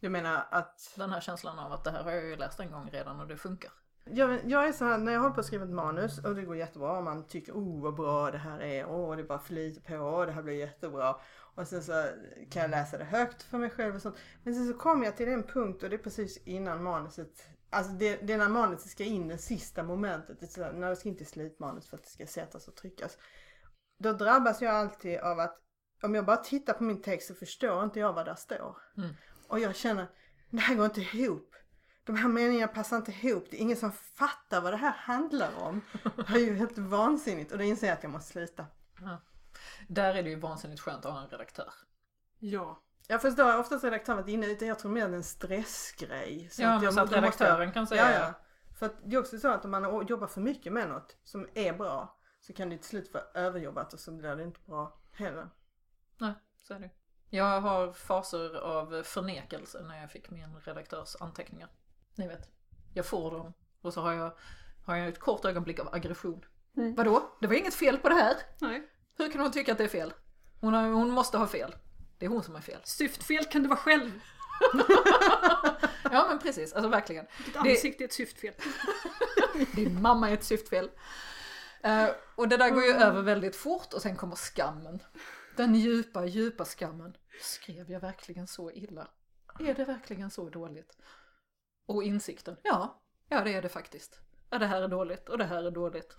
Du 0.00 0.08
menar 0.08 0.48
att, 0.50 0.94
Den 0.96 1.10
här 1.10 1.20
känslan 1.20 1.58
av 1.58 1.72
att 1.72 1.84
det 1.84 1.90
här 1.90 2.02
har 2.02 2.10
jag 2.10 2.24
ju 2.24 2.36
läst 2.36 2.60
en 2.60 2.70
gång 2.70 2.90
redan 2.90 3.20
och 3.20 3.26
det 3.26 3.36
funkar. 3.36 3.72
Jag, 4.04 4.50
jag 4.50 4.68
är 4.68 4.72
så 4.72 4.84
här, 4.84 4.98
när 4.98 5.12
jag 5.12 5.20
håller 5.20 5.34
på 5.34 5.40
att 5.40 5.46
skriva 5.46 5.64
ett 5.64 5.70
manus 5.70 6.18
och 6.18 6.34
det 6.34 6.42
går 6.42 6.56
jättebra 6.56 6.98
och 6.98 7.04
man 7.04 7.26
tycker 7.26 7.52
oh 7.52 7.82
vad 7.82 7.94
bra 7.94 8.30
det 8.30 8.38
här 8.38 8.60
är, 8.60 8.86
åh 8.86 9.16
det 9.16 9.24
bara 9.24 9.38
flyter 9.38 9.80
på, 9.80 9.94
åh 9.94 10.26
det 10.26 10.32
här 10.32 10.42
blir 10.42 10.54
jättebra. 10.54 11.16
Och 11.54 11.68
sen 11.68 11.82
så 11.82 12.06
kan 12.50 12.62
jag 12.62 12.70
läsa 12.70 12.98
det 12.98 13.04
högt 13.04 13.42
för 13.42 13.58
mig 13.58 13.70
själv 13.70 13.94
och 13.94 14.02
sånt. 14.02 14.16
Men 14.42 14.54
sen 14.54 14.68
så 14.68 14.74
kommer 14.74 15.04
jag 15.04 15.16
till 15.16 15.28
en 15.28 15.42
punkt 15.42 15.82
och 15.82 15.90
det 15.90 15.96
är 15.96 15.98
precis 15.98 16.36
innan 16.44 16.82
manuset, 16.82 17.46
alltså 17.70 17.92
det, 17.92 18.16
det 18.16 18.32
är 18.32 18.38
när 18.38 18.48
manuset 18.48 18.90
ska 18.90 19.04
in, 19.04 19.28
det 19.28 19.38
sista 19.38 19.82
momentet, 19.82 20.40
det 20.40 20.46
så 20.46 20.62
här, 20.62 20.72
när 20.72 20.90
det 20.90 20.96
ska 20.96 21.08
in 21.08 21.16
till 21.16 21.26
slutmanus 21.26 21.88
för 21.88 21.96
att 21.96 22.02
det 22.02 22.10
ska 22.10 22.26
sättas 22.26 22.68
och 22.68 22.76
tryckas. 22.76 23.18
Då 24.02 24.12
drabbas 24.12 24.62
jag 24.62 24.74
alltid 24.74 25.18
av 25.20 25.40
att 25.40 25.58
om 26.02 26.14
jag 26.14 26.24
bara 26.24 26.36
tittar 26.36 26.72
på 26.72 26.84
min 26.84 27.02
text 27.02 27.28
så 27.28 27.34
förstår 27.34 27.84
inte 27.84 28.00
jag 28.00 28.12
vad 28.12 28.26
där 28.26 28.34
står. 28.34 28.76
Mm. 28.96 29.14
Och 29.48 29.60
jag 29.60 29.76
känner, 29.76 30.06
det 30.50 30.58
här 30.60 30.74
går 30.74 30.84
inte 30.84 31.00
ihop. 31.00 31.54
De 32.04 32.16
här 32.16 32.28
meningarna 32.28 32.72
passar 32.72 32.96
inte 32.96 33.10
ihop. 33.12 33.46
Det 33.50 33.56
är 33.56 33.60
ingen 33.60 33.76
som 33.76 33.92
fattar 33.92 34.60
vad 34.60 34.72
det 34.72 34.76
här 34.76 34.92
handlar 34.92 35.50
om. 35.58 35.80
Det 36.02 36.32
är 36.34 36.38
ju 36.46 36.54
helt 36.56 36.78
vansinnigt 36.78 37.52
och 37.52 37.58
då 37.58 37.64
inser 37.64 37.86
jag 37.86 37.94
att 37.96 38.02
jag 38.02 38.12
måste 38.12 38.32
sluta. 38.32 38.66
Där 39.88 40.14
är 40.14 40.22
det 40.22 40.30
ju 40.30 40.36
vansinnigt 40.40 40.80
skönt 40.80 41.06
att 41.06 41.12
ha 41.12 41.22
en 41.22 41.28
redaktör. 41.28 41.72
Ja. 42.38 42.82
Jag 43.08 43.22
förstår 43.22 43.58
oftast 43.58 43.84
redaktören 43.84 44.16
varit 44.18 44.28
inne 44.28 44.46
utan 44.46 44.68
jag 44.68 44.78
tror 44.78 44.90
mer 44.92 45.08
det 45.08 45.14
är 45.14 45.16
en 45.16 45.22
stressgrej. 45.22 46.48
Så 46.52 46.62
Ja, 46.62 46.68
men 46.74 46.82
jag 46.84 46.94
så 46.94 47.00
att 47.00 47.04
måste- 47.06 47.16
redaktören 47.16 47.72
kan 47.72 47.86
säga- 47.86 48.12
Ja, 48.12 48.18
ja. 48.26 48.32
För 48.78 48.86
att 48.86 48.94
det 49.04 49.16
är 49.16 49.20
också 49.20 49.38
så 49.38 49.48
att 49.48 49.64
om 49.64 49.70
man 49.70 50.06
jobbar 50.06 50.26
för 50.26 50.40
mycket 50.40 50.72
med 50.72 50.88
något 50.88 51.16
som 51.24 51.48
är 51.54 51.72
bra 51.72 52.18
så 52.46 52.52
kan 52.52 52.70
det 52.70 52.76
till 52.76 52.88
slut 52.88 53.14
vara 53.14 53.24
överjobbat 53.34 53.92
och 53.92 54.00
så 54.00 54.12
blir 54.12 54.36
det 54.36 54.42
inte 54.42 54.60
bra 54.66 55.00
heller. 55.12 55.48
Nej, 56.18 56.32
så 56.58 56.74
är 56.74 56.78
det. 56.78 56.90
Jag 57.30 57.60
har 57.60 57.92
faser 57.92 58.56
av 58.60 59.02
förnekelse 59.02 59.82
när 59.82 60.00
jag 60.00 60.10
fick 60.10 60.30
min 60.30 60.56
redaktörs 60.64 61.16
anteckningar. 61.20 61.68
Ni 62.14 62.28
vet, 62.28 62.50
jag 62.94 63.06
får 63.06 63.30
dem 63.30 63.52
och 63.80 63.94
så 63.94 64.00
har 64.00 64.12
jag, 64.12 64.36
har 64.84 64.96
jag 64.96 65.08
ett 65.08 65.18
kort 65.20 65.44
ögonblick 65.44 65.78
av 65.78 65.94
aggression. 65.94 66.44
Mm. 66.76 66.94
Vadå? 66.94 67.36
Det 67.40 67.46
var 67.46 67.54
inget 67.54 67.74
fel 67.74 67.98
på 67.98 68.08
det 68.08 68.14
här. 68.14 68.36
Nej. 68.58 68.88
Hur 69.18 69.32
kan 69.32 69.40
hon 69.40 69.52
tycka 69.52 69.72
att 69.72 69.78
det 69.78 69.84
är 69.84 69.88
fel? 69.88 70.12
Hon, 70.60 70.74
har, 70.74 70.88
hon 70.88 71.10
måste 71.10 71.38
ha 71.38 71.46
fel. 71.46 71.74
Det 72.18 72.26
är 72.26 72.30
hon 72.30 72.42
som 72.42 72.56
är 72.56 72.60
fel. 72.60 72.80
Syftfel 72.84 73.44
kan 73.44 73.62
du 73.62 73.68
vara 73.68 73.78
själv. 73.78 74.20
Ja 76.12 76.26
men 76.28 76.38
precis, 76.38 76.72
alltså 76.72 76.88
verkligen. 76.88 77.26
Ditt 77.44 77.52
Det- 77.54 77.58
ansikte 77.58 78.04
är 78.04 78.06
ett 78.06 78.12
syftfel. 78.12 78.54
Din 79.74 80.02
mamma 80.02 80.30
är 80.30 80.34
ett 80.34 80.44
syftfel. 80.44 80.90
Eh, 81.82 82.08
och 82.36 82.48
det 82.48 82.56
där 82.56 82.70
går 82.70 82.82
ju 82.82 82.90
över 82.90 83.22
väldigt 83.22 83.56
fort 83.56 83.92
och 83.92 84.02
sen 84.02 84.16
kommer 84.16 84.36
skammen. 84.36 85.02
Den 85.56 85.74
djupa, 85.74 86.26
djupa 86.26 86.64
skammen. 86.64 87.16
Skrev 87.42 87.90
jag 87.90 88.00
verkligen 88.00 88.46
så 88.46 88.70
illa? 88.70 89.08
Är 89.60 89.74
det 89.74 89.84
verkligen 89.84 90.30
så 90.30 90.48
dåligt? 90.48 90.98
Och 91.86 92.02
insikten, 92.02 92.56
ja, 92.62 93.02
ja 93.28 93.44
det 93.44 93.54
är 93.54 93.62
det 93.62 93.68
faktiskt. 93.68 94.20
Ja, 94.50 94.58
det 94.58 94.66
här 94.66 94.82
är 94.82 94.88
dåligt 94.88 95.28
och 95.28 95.38
det 95.38 95.44
här 95.44 95.64
är 95.64 95.70
dåligt. 95.70 96.16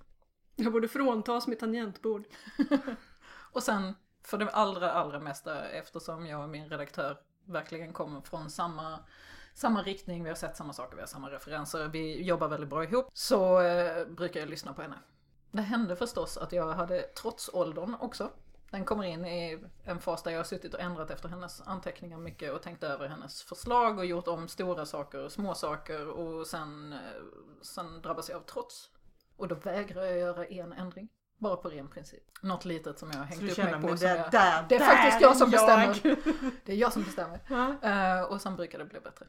Jag 0.56 0.74
borde 0.74 0.88
fråntas 0.88 1.48
mitt 1.48 1.60
tangentbord. 1.60 2.24
Och 3.52 3.64
sen 3.64 3.96
för 4.24 4.38
det 4.38 4.50
allra, 4.50 4.92
allra 4.92 5.20
mesta 5.20 5.70
eftersom 5.70 6.28
jag 6.28 6.44
och 6.44 6.50
min 6.50 6.70
redaktör 6.70 7.18
verkligen 7.46 7.94
kommer 7.94 8.22
från 8.22 8.50
samma, 8.50 9.00
samma 9.54 9.82
riktning, 9.82 10.24
vi 10.24 10.30
har 10.30 10.36
sett 10.36 10.58
samma 10.58 10.74
saker, 10.74 10.96
vi 10.96 11.02
har 11.02 11.08
samma 11.08 11.32
referenser, 11.32 11.88
vi 11.88 12.24
jobbar 12.24 12.48
väldigt 12.48 12.70
bra 12.70 12.84
ihop, 12.84 13.10
så 13.14 13.62
eh, 13.62 14.08
brukar 14.08 14.40
jag 14.40 14.50
lyssna 14.50 14.74
på 14.74 14.82
henne. 14.82 15.00
Det 15.54 15.62
hände 15.62 15.96
förstås 15.96 16.38
att 16.38 16.52
jag 16.52 16.74
hade, 16.74 17.02
trots 17.02 17.50
åldern 17.54 17.96
också, 18.00 18.30
den 18.72 18.86
kommer 18.86 19.04
in 19.04 19.26
i 19.26 19.60
en 19.84 20.00
fas 20.00 20.24
där 20.24 20.32
jag 20.32 20.40
har 20.40 20.44
suttit 20.44 20.74
och 20.74 20.80
ändrat 20.80 21.12
efter 21.12 21.30
hennes 21.30 21.62
anteckningar 21.62 22.18
mycket 22.18 22.54
och 22.54 22.62
tänkt 22.62 22.84
över 22.84 23.08
hennes 23.08 23.44
förslag 23.44 23.98
och 23.98 24.06
gjort 24.06 24.28
om 24.28 24.48
stora 24.48 24.86
saker 24.86 25.24
och 25.24 25.32
små 25.32 25.56
saker 25.56 26.08
och 26.08 26.48
sen, 26.48 26.94
eh, 26.94 27.00
sen 27.62 28.02
drabbas 28.02 28.30
jag 28.30 28.38
av 28.38 28.42
trots. 28.42 28.90
Och 29.38 29.48
då 29.48 29.56
vägrar 29.56 30.04
jag 30.04 30.18
göra 30.18 30.46
en 30.46 30.74
ändring. 30.74 31.10
Bara 31.38 31.56
på 31.56 31.70
ren 31.70 31.88
princip. 31.88 32.24
Något 32.42 32.66
litet 32.66 33.00
som 33.00 33.12
jag 33.12 33.18
har 33.18 33.26
hängt 33.26 33.52
upp 33.52 33.58
mig 33.58 33.82
på. 33.82 33.88
det, 33.88 34.18
jag, 34.18 34.32
där, 34.32 34.66
det 34.70 34.76
är 34.76 34.80
faktiskt 34.80 35.22
jag 35.22 35.38
som 35.38 35.52
jag. 35.52 35.68
bestämmer. 35.68 36.18
Det 36.66 36.72
är 36.72 36.78
jag 36.78 36.94
som 36.94 37.04
bestämmer. 37.04 37.40
Eh, 37.82 38.24
och 38.24 38.42
sen 38.42 38.56
brukar 38.56 38.80
det 38.80 38.86
bli 38.86 39.00
bättre. 39.00 39.28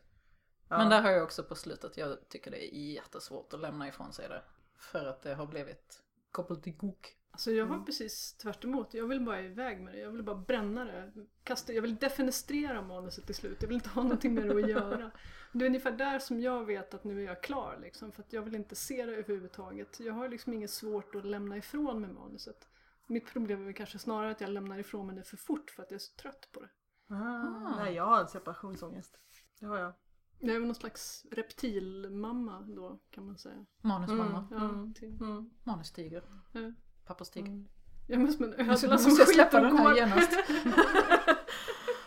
Ja. 0.69 0.79
Men 0.79 0.89
där 0.89 1.03
har 1.03 1.11
jag 1.11 1.23
också 1.23 1.43
på 1.43 1.55
slutet, 1.55 1.97
jag 1.97 2.29
tycker 2.29 2.51
det 2.51 2.75
är 2.75 2.93
jättesvårt 2.93 3.53
att 3.53 3.61
lämna 3.61 3.89
ifrån 3.89 4.13
sig 4.13 4.29
det. 4.29 4.43
För 4.79 5.07
att 5.07 5.23
det 5.23 5.35
har 5.35 5.47
blivit 5.47 6.04
kopplat 6.35 6.63
till 6.63 6.77
gok. 6.77 7.17
Alltså 7.31 7.51
jag 7.51 7.67
har 7.67 7.85
precis 7.85 8.37
tvärt 8.37 8.65
emot. 8.65 8.95
Jag 8.95 9.09
vill 9.09 9.21
bara 9.21 9.41
iväg 9.41 9.81
med 9.81 9.95
det. 9.95 10.01
Jag 10.01 10.11
vill 10.11 10.23
bara 10.23 10.37
bränna 10.37 10.85
det. 10.85 11.13
Kasta, 11.45 11.73
jag 11.73 11.83
vill 11.83 11.97
defenestrera 11.97 12.83
manuset 12.83 13.27
till 13.27 13.35
slut. 13.35 13.57
Jag 13.61 13.69
vill 13.69 13.75
inte 13.75 13.89
ha 13.89 14.03
någonting 14.03 14.35
med 14.35 14.49
det 14.49 14.65
att 14.65 14.71
göra. 14.71 15.11
Det 15.53 15.65
är 15.65 15.67
ungefär 15.67 15.93
där 15.93 16.19
som 16.19 16.41
jag 16.41 16.65
vet 16.65 16.95
att 16.95 17.05
nu 17.05 17.21
är 17.21 17.27
jag 17.27 17.43
klar. 17.43 17.79
Liksom, 17.83 18.13
för 18.13 18.23
att 18.23 18.33
jag 18.33 18.43
vill 18.43 18.55
inte 18.55 18.75
se 18.75 19.07
det 19.07 19.13
överhuvudtaget. 19.13 20.01
Jag 20.01 20.15
har 20.15 20.29
liksom 20.29 20.53
inget 20.53 20.71
svårt 20.71 21.15
att 21.15 21.25
lämna 21.25 21.57
ifrån 21.57 22.01
med 22.01 22.15
manuset. 22.15 22.69
Mitt 23.07 23.33
problem 23.33 23.61
är 23.61 23.65
väl 23.65 23.75
kanske 23.75 23.99
snarare 23.99 24.31
att 24.31 24.41
jag 24.41 24.51
lämnar 24.51 24.79
ifrån 24.79 25.07
mig 25.07 25.17
det 25.17 25.23
för 25.25 25.37
fort 25.37 25.71
för 25.71 25.83
att 25.83 25.91
jag 25.91 25.97
är 25.97 26.03
så 26.03 26.15
trött 26.15 26.49
på 26.53 26.61
det. 26.61 26.69
Ah, 27.15 27.77
nej, 27.77 27.95
jag 27.95 28.05
har 28.05 28.21
en 28.21 28.29
separationsångest. 28.29 29.19
Det 29.61 29.67
har 29.67 29.79
jag. 29.79 29.93
Jag 30.39 30.51
är 30.55 30.59
väl 30.59 30.67
någon 30.67 30.75
slags 30.75 31.27
reptilmamma 31.31 32.61
då 32.61 32.99
kan 33.11 33.27
man 33.27 33.39
säga. 33.39 33.65
Manusmamma. 33.81 34.49
Ja, 34.51 34.57
Mm. 34.57 34.95
till, 34.95 35.09
Mm. 35.21 35.51
Manustiger. 35.65 36.23
ja. 36.53 36.73
Pappas 37.07 37.31
tiger. 37.31 37.47
Mm. 37.49 37.69
Jag 38.07 38.23
är 38.23 38.27
som 38.27 38.45
en 38.45 38.55
ödla 38.55 38.77
som 38.77 38.91
måste 38.91 39.09
jag 39.23 39.29
släppa 39.29 39.51
skiter 39.61 39.61
den 39.61 39.77
här 39.77 39.97
genast. 39.97 40.31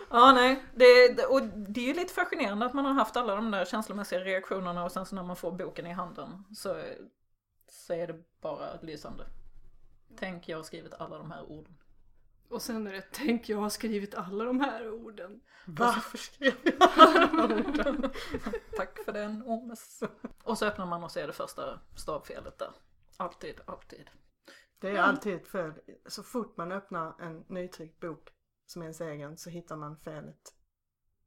ja, 0.10 0.32
nej. 0.32 0.64
Det, 0.76 1.14
det- 1.18 1.26
och 1.26 1.42
det 1.48 1.82
är 1.82 1.86
ju 1.88 1.94
lite 1.94 2.14
fascinerande 2.14 2.66
att 2.66 2.74
man 2.74 2.86
har 2.86 2.94
haft 2.94 3.18
alla 3.18 3.36
de 3.36 3.52
där 3.52 3.66
känslomässiga 3.66 4.20
reaktionerna 4.20 4.84
och 4.86 4.92
sen 4.92 5.06
så 5.06 5.16
när 5.16 5.24
man 5.24 5.36
får 5.36 5.52
boken 5.52 5.86
i 5.88 5.92
handen 5.94 6.44
så, 6.56 6.82
så 7.70 7.94
är 7.94 8.08
det 8.08 8.24
bara 8.42 8.82
lysande. 8.82 9.24
Tänk, 10.20 10.50
jag 10.50 10.58
har 10.58 10.64
skrivit 10.64 10.94
alla 10.94 11.18
de 11.18 11.32
här 11.32 11.52
orden. 11.52 11.77
Och 12.50 12.62
sen 12.62 12.88
är 12.88 12.94
det 12.94 13.06
tänk 13.12 13.50
jag 13.50 13.58
har 13.58 13.70
skrivit 13.70 14.16
alla 14.16 14.44
de 14.44 14.60
här 14.60 14.92
orden. 14.92 15.42
Varför 15.66 16.18
skrev 16.18 16.54
jag 16.64 16.80
Tack 18.78 19.00
för 19.06 19.12
den, 19.14 19.44
Ormes. 19.44 20.04
Och 20.44 20.58
så 20.58 20.66
öppnar 20.66 20.86
man 20.86 21.04
och 21.04 21.12
ser 21.12 21.28
det 21.28 21.34
första 21.34 21.80
stavfelet 21.96 22.60
där. 22.60 22.72
Alltid, 23.18 23.62
alltid. 23.66 24.10
Det 24.80 24.90
är 24.90 25.02
alltid 25.02 25.36
ett 25.36 25.48
fel. 25.48 25.74
Så 26.06 26.24
fort 26.24 26.58
man 26.58 26.72
öppnar 26.72 27.22
en 27.22 27.46
nytryckt 27.48 28.00
bok 28.00 28.30
som 28.66 28.82
är 28.82 28.86
ens 28.86 29.02
egen 29.02 29.38
så 29.38 29.50
hittar 29.50 29.76
man 29.76 29.98
felet. 29.98 30.54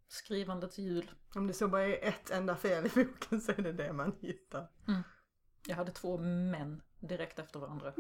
Skrivandets 0.09 0.79
jul. 0.79 1.11
Om 1.35 1.47
det 1.47 1.53
så 1.53 1.69
bara 1.69 1.83
är 1.83 2.09
ett 2.09 2.31
enda 2.31 2.57
fel 2.57 2.87
i 2.87 2.89
boken 3.05 3.41
så 3.41 3.53
är 3.53 3.63
det 3.63 3.73
det 3.73 3.93
man 3.93 4.17
hittar. 4.21 4.69
Jag 5.67 5.77
hade 5.77 5.93
två 5.93 6.19
män 6.19 6.83
direkt 7.01 7.39
efter 7.39 7.61
varandra. 7.61 7.95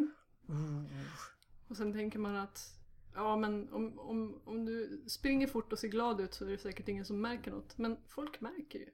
Och 1.68 1.76
sen 1.76 1.92
tänker 1.92 2.18
man 2.18 2.36
att 2.36 2.79
ja 3.14 3.36
men 3.36 3.72
om, 3.72 3.98
om, 3.98 4.42
om 4.44 4.64
du 4.64 5.04
springer 5.08 5.46
fort 5.46 5.72
och 5.72 5.78
ser 5.78 5.88
glad 5.88 6.20
ut 6.20 6.34
så 6.34 6.44
är 6.44 6.48
det 6.48 6.58
säkert 6.58 6.88
ingen 6.88 7.04
som 7.04 7.20
märker 7.20 7.50
något. 7.50 7.78
Men 7.78 7.96
folk 8.06 8.40
märker 8.40 8.78
ju. 8.78 8.88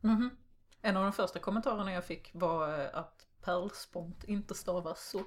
Mhm. 0.00 0.30
En 0.80 0.96
av 0.96 1.02
de 1.02 1.12
första 1.12 1.38
kommentarerna 1.38 1.92
jag 1.92 2.04
fick 2.04 2.30
var 2.34 2.80
eh, 2.80 2.98
att 2.98 3.26
pärlspont 3.42 4.24
inte 4.24 4.54
stavas 4.54 5.10
så. 5.10 5.22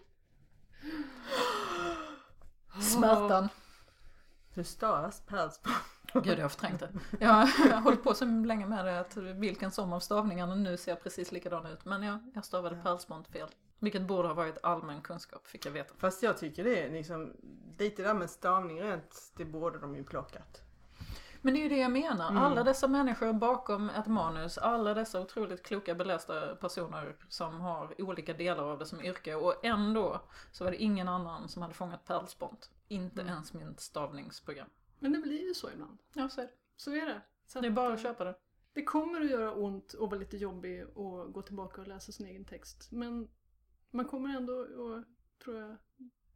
Smärtan. 2.82 3.50
Hur 4.50 4.64
stavas 4.64 5.22
pärlspont? 5.26 5.76
Gud 6.14 6.40
jag 6.40 6.44
har 6.44 6.50
förträngt 6.50 6.80
det. 6.80 6.90
Jag 7.20 7.30
har 7.32 7.82
hållit 7.82 8.04
på 8.04 8.14
så 8.14 8.26
länge 8.26 8.66
med 8.66 8.86
det 8.86 9.00
att 9.00 9.18
vilken 9.18 9.72
som 9.72 9.94
av 9.94 10.00
stavningarna 10.00 10.56
nu 10.56 10.78
ser 10.78 10.96
precis 10.96 11.32
likadan 11.32 11.66
ut. 11.66 11.86
Men 11.86 12.04
ja, 12.04 12.20
jag 12.34 12.46
stavade 12.46 12.76
pärlspont 12.76 13.28
fel. 13.28 13.50
Vilket 13.80 14.08
borde 14.08 14.28
ha 14.28 14.36
varit 14.36 14.58
allmän 14.64 15.02
kunskap 15.02 15.48
fick 15.48 15.66
jag 15.66 15.72
veta. 15.72 15.94
Fast 15.98 16.24
jag 16.24 16.38
tycker 16.38 16.64
det 16.64 16.84
är 16.84 16.90
liksom 16.92 17.34
lite 17.78 18.04
där 18.04 18.14
med 18.14 18.30
stavning 18.30 18.82
rent, 18.82 19.34
det 19.38 19.46
borde 19.46 19.80
de 19.80 19.96
ju 19.96 20.04
plockat. 20.04 20.62
Men 21.42 21.54
det 21.54 21.60
är 21.60 21.64
ju 21.64 21.70
det 21.70 21.78
jag 21.78 21.92
menar. 21.92 22.30
Mm. 22.30 22.44
Alla 22.44 22.64
dessa 22.64 22.88
människor 22.88 23.34
bakom 23.34 23.90
ett 23.90 24.08
manus, 24.08 24.58
alla 24.58 24.94
dessa 24.94 25.22
otroligt 25.22 25.64
kloka 25.64 25.96
belästa 25.96 26.56
personer 26.56 27.16
som 27.30 27.62
har 27.62 28.02
olika 28.02 28.34
delar 28.34 28.64
av 28.64 28.80
det 28.80 28.86
som 28.86 29.02
yrke 29.02 29.36
och 29.36 29.66
ändå 29.66 30.22
så 30.52 30.64
var 30.64 30.72
det 30.72 30.78
ingen 30.84 31.08
annan 31.08 31.50
som 31.50 31.62
hade 31.62 31.74
fångat 31.74 32.06
pärlspont. 32.06 32.70
Inte 32.88 33.22
Mm. 33.22 33.34
ens 33.34 33.54
mitt 33.54 33.80
stavningsprogram. 33.80 34.68
Men 35.00 35.12
det 35.12 35.18
blir 35.20 35.48
ju 35.48 35.54
så 35.54 35.72
ibland. 35.72 35.98
Ja, 36.14 36.30
så 36.30 36.42
är 36.42 36.46
det. 36.46 36.52
Så 36.76 36.92
är 36.92 37.06
det. 37.06 37.22
Så 37.48 37.62
Det 37.62 37.68
är 37.68 37.72
bara 37.72 37.88
eh, 37.88 37.94
att 37.94 38.02
köpa 38.02 38.24
det. 38.24 38.36
Det 38.74 38.84
kommer 38.84 39.22
att 39.22 39.30
göra 39.30 39.54
ont 39.54 39.94
och 39.94 40.10
vara 40.10 40.20
lite 40.20 40.38
jobbig 40.38 40.86
och 40.98 41.34
gå 41.34 41.42
tillbaka 41.42 41.82
och 41.82 41.88
läsa 41.88 42.12
sin 42.12 42.28
egen 42.28 42.46
text. 42.46 42.92
Men 42.92 43.28
man 43.92 44.06
kommer 44.06 44.38
ändå 44.38 44.62
att, 44.62 45.06
tror 45.44 45.58
jag, 45.58 45.78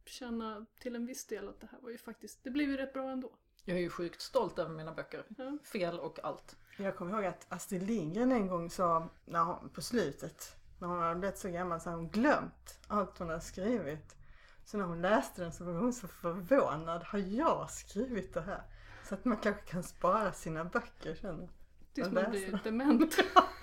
känna 0.04 0.66
till 0.80 0.94
en 0.94 1.06
viss 1.06 1.26
del 1.26 1.48
att 1.48 1.60
det 1.60 1.68
här 1.72 1.80
var 1.80 1.90
ju 1.90 1.98
faktiskt, 1.98 2.44
det 2.44 2.50
blev 2.50 2.68
ju 2.68 2.76
rätt 2.76 2.92
bra 2.92 3.10
ändå. 3.10 3.32
Jag 3.64 3.76
är 3.76 3.80
ju 3.80 3.90
sjukt 3.90 4.20
stolt 4.20 4.58
över 4.58 4.70
mina 4.70 4.92
böcker. 4.92 5.24
Ja. 5.38 5.58
Fel 5.64 6.00
och 6.00 6.24
allt. 6.24 6.56
Jag 6.78 6.96
kommer 6.96 7.12
ihåg 7.12 7.24
att 7.24 7.46
Astrid 7.48 7.82
Lindgren 7.82 8.32
en 8.32 8.46
gång 8.46 8.70
sa, 8.70 9.08
när 9.24 9.44
hon, 9.44 9.68
på 9.68 9.82
slutet, 9.82 10.56
när 10.78 10.88
hon 10.88 10.98
hade 10.98 11.14
blivit 11.14 11.38
så 11.38 11.48
gammal 11.48 11.80
så 11.80 11.90
hade 11.90 12.02
hon 12.02 12.10
glömt 12.10 12.78
allt 12.88 13.18
hon 13.18 13.28
hade 13.28 13.40
skrivit. 13.40 14.16
Så 14.64 14.78
när 14.78 14.84
hon 14.84 15.02
läste 15.02 15.42
den 15.42 15.52
så 15.52 15.64
var 15.64 15.72
hon 15.72 15.92
så 15.92 16.08
förvånad. 16.08 17.02
Har 17.02 17.18
jag 17.18 17.70
skrivit 17.70 18.34
det 18.34 18.40
här? 18.40 18.62
Så 19.08 19.14
att 19.14 19.24
man 19.24 19.36
kanske 19.36 19.62
kan 19.62 19.82
spara 19.82 20.32
sina 20.32 20.64
böcker 20.64 21.14
känner 21.14 21.40
jag. 21.40 21.50
Tills 21.92 22.10
man 22.10 22.22
läser 22.22 22.48
blir 22.48 22.60
dement. 22.64 23.16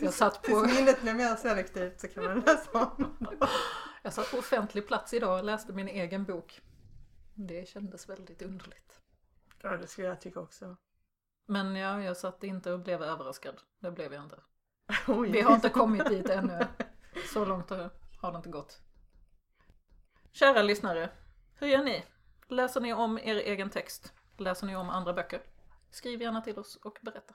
Jag 0.00 0.14
satt 0.14 0.42
på, 0.42 0.60
minnet 0.60 1.02
blir 1.02 1.14
mer 1.14 1.36
selektivt 1.36 2.00
så 2.00 2.08
kan 2.08 2.24
man 2.24 2.40
läsa 2.40 2.84
om 2.84 3.16
jag 4.02 4.12
satt 4.12 4.30
på 4.30 4.38
offentlig 4.38 4.86
plats 4.86 5.14
idag 5.14 5.38
och 5.38 5.44
läste 5.44 5.72
min 5.72 5.88
egen 5.88 6.24
bok. 6.24 6.60
Det 7.34 7.68
kändes 7.68 8.08
väldigt 8.08 8.42
underligt. 8.42 9.00
Ja, 9.62 9.76
det 9.76 9.86
skulle 9.86 10.08
jag 10.08 10.20
tycka 10.20 10.40
också. 10.40 10.76
Men 11.46 11.76
ja, 11.76 12.02
jag 12.02 12.16
satt 12.16 12.44
inte 12.44 12.72
och 12.72 12.80
blev 12.80 13.02
överraskad. 13.02 13.60
Det 13.78 13.90
blev 13.90 14.14
jag 14.14 14.24
inte. 14.24 14.38
Oj. 15.06 15.30
Vi 15.30 15.40
har 15.40 15.54
inte 15.54 15.68
kommit 15.68 16.06
dit 16.06 16.30
ännu. 16.30 16.66
Så 17.32 17.44
långt 17.44 17.70
har 17.70 17.90
har 18.26 18.32
det 18.32 18.36
inte 18.36 18.48
gått. 18.48 18.80
Kära 20.32 20.62
lyssnare, 20.62 21.10
hur 21.54 21.66
gör 21.66 21.84
ni? 21.84 22.04
Läser 22.48 22.80
ni 22.80 22.94
om 22.94 23.18
er 23.18 23.36
egen 23.36 23.70
text? 23.70 24.12
Läser 24.36 24.66
ni 24.66 24.76
om 24.76 24.90
andra 24.90 25.12
böcker? 25.12 25.40
Skriv 25.90 26.22
gärna 26.22 26.40
till 26.40 26.58
oss 26.58 26.76
och 26.76 26.98
berätta. 27.02 27.34